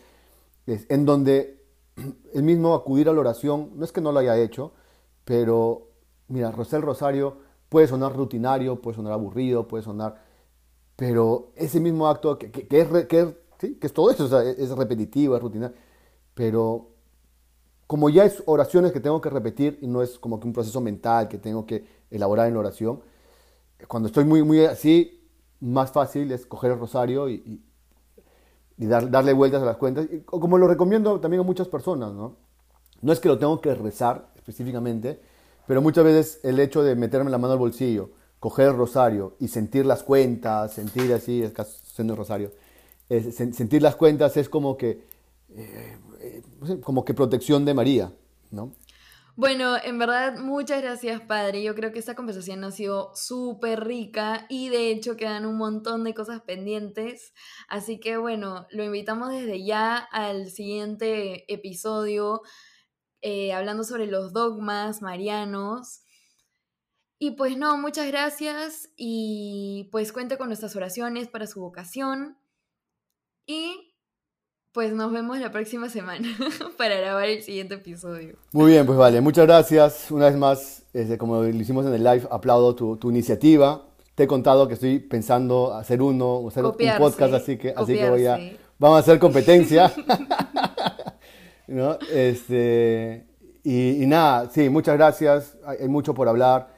[0.67, 1.63] en donde
[2.33, 4.73] el mismo acudir a la oración, no es que no lo haya hecho,
[5.23, 5.89] pero
[6.27, 7.37] mira, Rosel Rosario
[7.69, 10.23] puede sonar rutinario, puede sonar aburrido, puede sonar,
[10.95, 13.35] pero ese mismo acto que, que, es, que,
[13.81, 15.75] es todo eso, es repetitivo, es rutinario,
[16.33, 16.89] pero
[17.87, 20.81] como ya es oraciones que tengo que repetir y no es como que un proceso
[20.81, 23.01] mental que tengo que elaborar en la oración,
[23.87, 25.24] cuando estoy muy, muy así,
[25.65, 27.61] más fácil es coger el rosario y,
[28.77, 32.35] y, darle vueltas a las cuentas, como lo recomiendo también a muchas personas, ¿no?
[33.01, 35.21] No es que lo tengo que rezar específicamente,
[35.65, 39.47] pero muchas veces el hecho de meterme la mano al bolsillo, coger el rosario y
[39.47, 42.51] sentir las cuentas, sentir así, es haciendo el rosario,
[43.09, 45.03] sentir las cuentas es como que,
[45.55, 46.41] eh, eh,
[46.83, 48.11] como que protección de María,
[48.51, 48.71] ¿no?
[49.37, 51.61] Bueno, en verdad, muchas gracias, padre.
[51.61, 56.05] Yo creo que esta conversación ha sido súper rica y de hecho quedan un montón
[56.05, 57.33] de cosas pendientes.
[57.67, 62.43] Así que bueno, lo invitamos desde ya al siguiente episodio
[63.21, 66.03] eh, hablando sobre los dogmas marianos.
[67.19, 72.37] Y pues no, muchas gracias y pues cuente con nuestras oraciones para su vocación.
[73.45, 73.94] Y
[74.75, 76.27] pues nos vemos la próxima semana
[76.77, 78.35] para grabar el siguiente episodio.
[78.51, 80.11] Muy bien, pues vale, muchas gracias.
[80.11, 83.85] Una vez más, este, como lo hicimos en el live, aplaudo tu, iniciativa.
[84.15, 88.09] Te he contado que estoy pensando hacer uno, hacer un podcast, así que, así que
[88.09, 88.37] voy, a,
[88.77, 89.93] vamos a hacer competencia.
[91.67, 91.97] ¿No?
[92.11, 93.25] Este,
[93.63, 95.55] y, y nada, sí, muchas gracias.
[95.65, 96.75] Hay, hay mucho por hablar.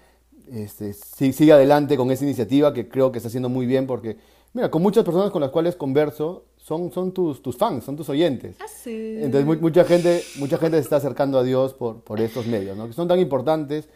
[0.52, 4.18] Este, sí, sigue adelante con esa iniciativa que creo que está haciendo muy bien porque,
[4.54, 8.10] mira, con muchas personas con las cuales converso son, son tus, tus fans, son tus
[8.10, 8.58] oyentes.
[8.60, 9.20] Ah, sí.
[9.22, 12.76] Entonces mu- mucha gente, mucha gente se está acercando a Dios por, por estos medios,
[12.76, 12.88] ¿no?
[12.88, 13.88] que son tan importantes,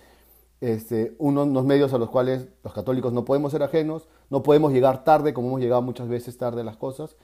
[0.62, 4.72] este, uno- unos medios a los cuales los católicos no podemos ser ajenos, no podemos
[4.72, 7.18] llegar tarde como hemos llegado muchas veces tarde a las cosas,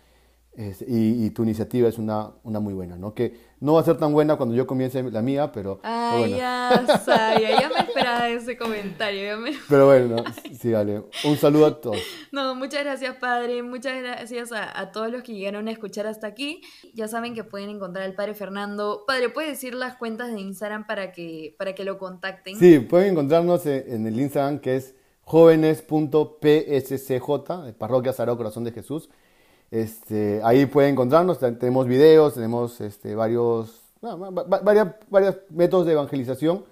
[0.58, 3.14] este, y, y tu iniciativa es una, una muy buena, ¿no?
[3.14, 6.38] que no va a ser tan buena cuando yo comience la mía, pero, Ay, bueno.
[6.38, 9.24] ya sabía, ya me esperaba ese comentario.
[9.24, 10.24] ya me- Pero bueno,
[10.60, 11.04] sí, vale.
[11.26, 11.98] Un saludo a todos.
[12.32, 13.62] No, muchas gracias, padre.
[13.64, 16.62] Muchas gracias a, a todos los que llegaron a escuchar hasta aquí.
[16.94, 19.04] Ya saben que pueden encontrar al padre Fernando.
[19.08, 22.58] Padre, ¿puede decir las cuentas de Instagram para que, para que lo contacten?
[22.58, 29.10] Sí, pueden encontrarnos en, en el Instagram que es jóvenes.pscj, Parroquia Sagrado Corazón de Jesús.
[29.72, 35.36] Este, ahí pueden encontrarnos, ten- tenemos videos, tenemos este, varios, no, va- va- varias, varios
[35.50, 36.64] métodos de evangelización.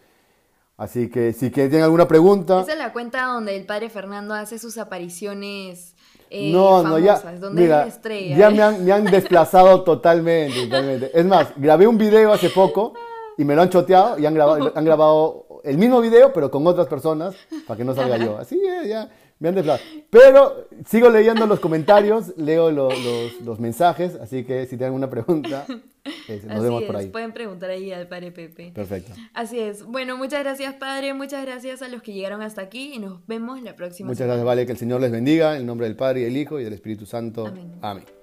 [0.77, 4.59] Así que si tienen alguna pregunta, Esa es la cuenta donde el padre Fernando hace
[4.59, 5.95] sus apariciones
[6.29, 8.37] eh, no, no, ya, famosas, donde mira, es la estrella.
[8.37, 8.51] ya ¿eh?
[8.51, 11.11] me han, me han desplazado totalmente, totalmente.
[11.17, 12.93] Es más, grabé un video hace poco
[13.37, 16.65] y me lo han choteado y han grabado, han grabado el mismo video, pero con
[16.67, 17.35] otras personas,
[17.67, 18.37] para que no salga yo.
[18.37, 19.09] Así es, ya,
[19.39, 19.89] me han desplazado.
[20.09, 25.09] Pero sigo leyendo los comentarios, leo lo- los, los mensajes, así que si tienen alguna
[25.09, 27.07] pregunta, nos Así vemos por es, ahí.
[27.09, 28.71] pueden preguntar ahí al padre Pepe.
[28.73, 29.11] Perfecto.
[29.33, 29.83] Así es.
[29.85, 31.13] Bueno, muchas gracias, padre.
[31.13, 34.33] Muchas gracias a los que llegaron hasta aquí y nos vemos la próxima Muchas semana.
[34.35, 36.59] gracias, Vale, que el Señor les bendiga, en el nombre del Padre y del Hijo
[36.59, 37.45] y del Espíritu Santo.
[37.47, 37.73] Amén.
[37.81, 38.14] Amén.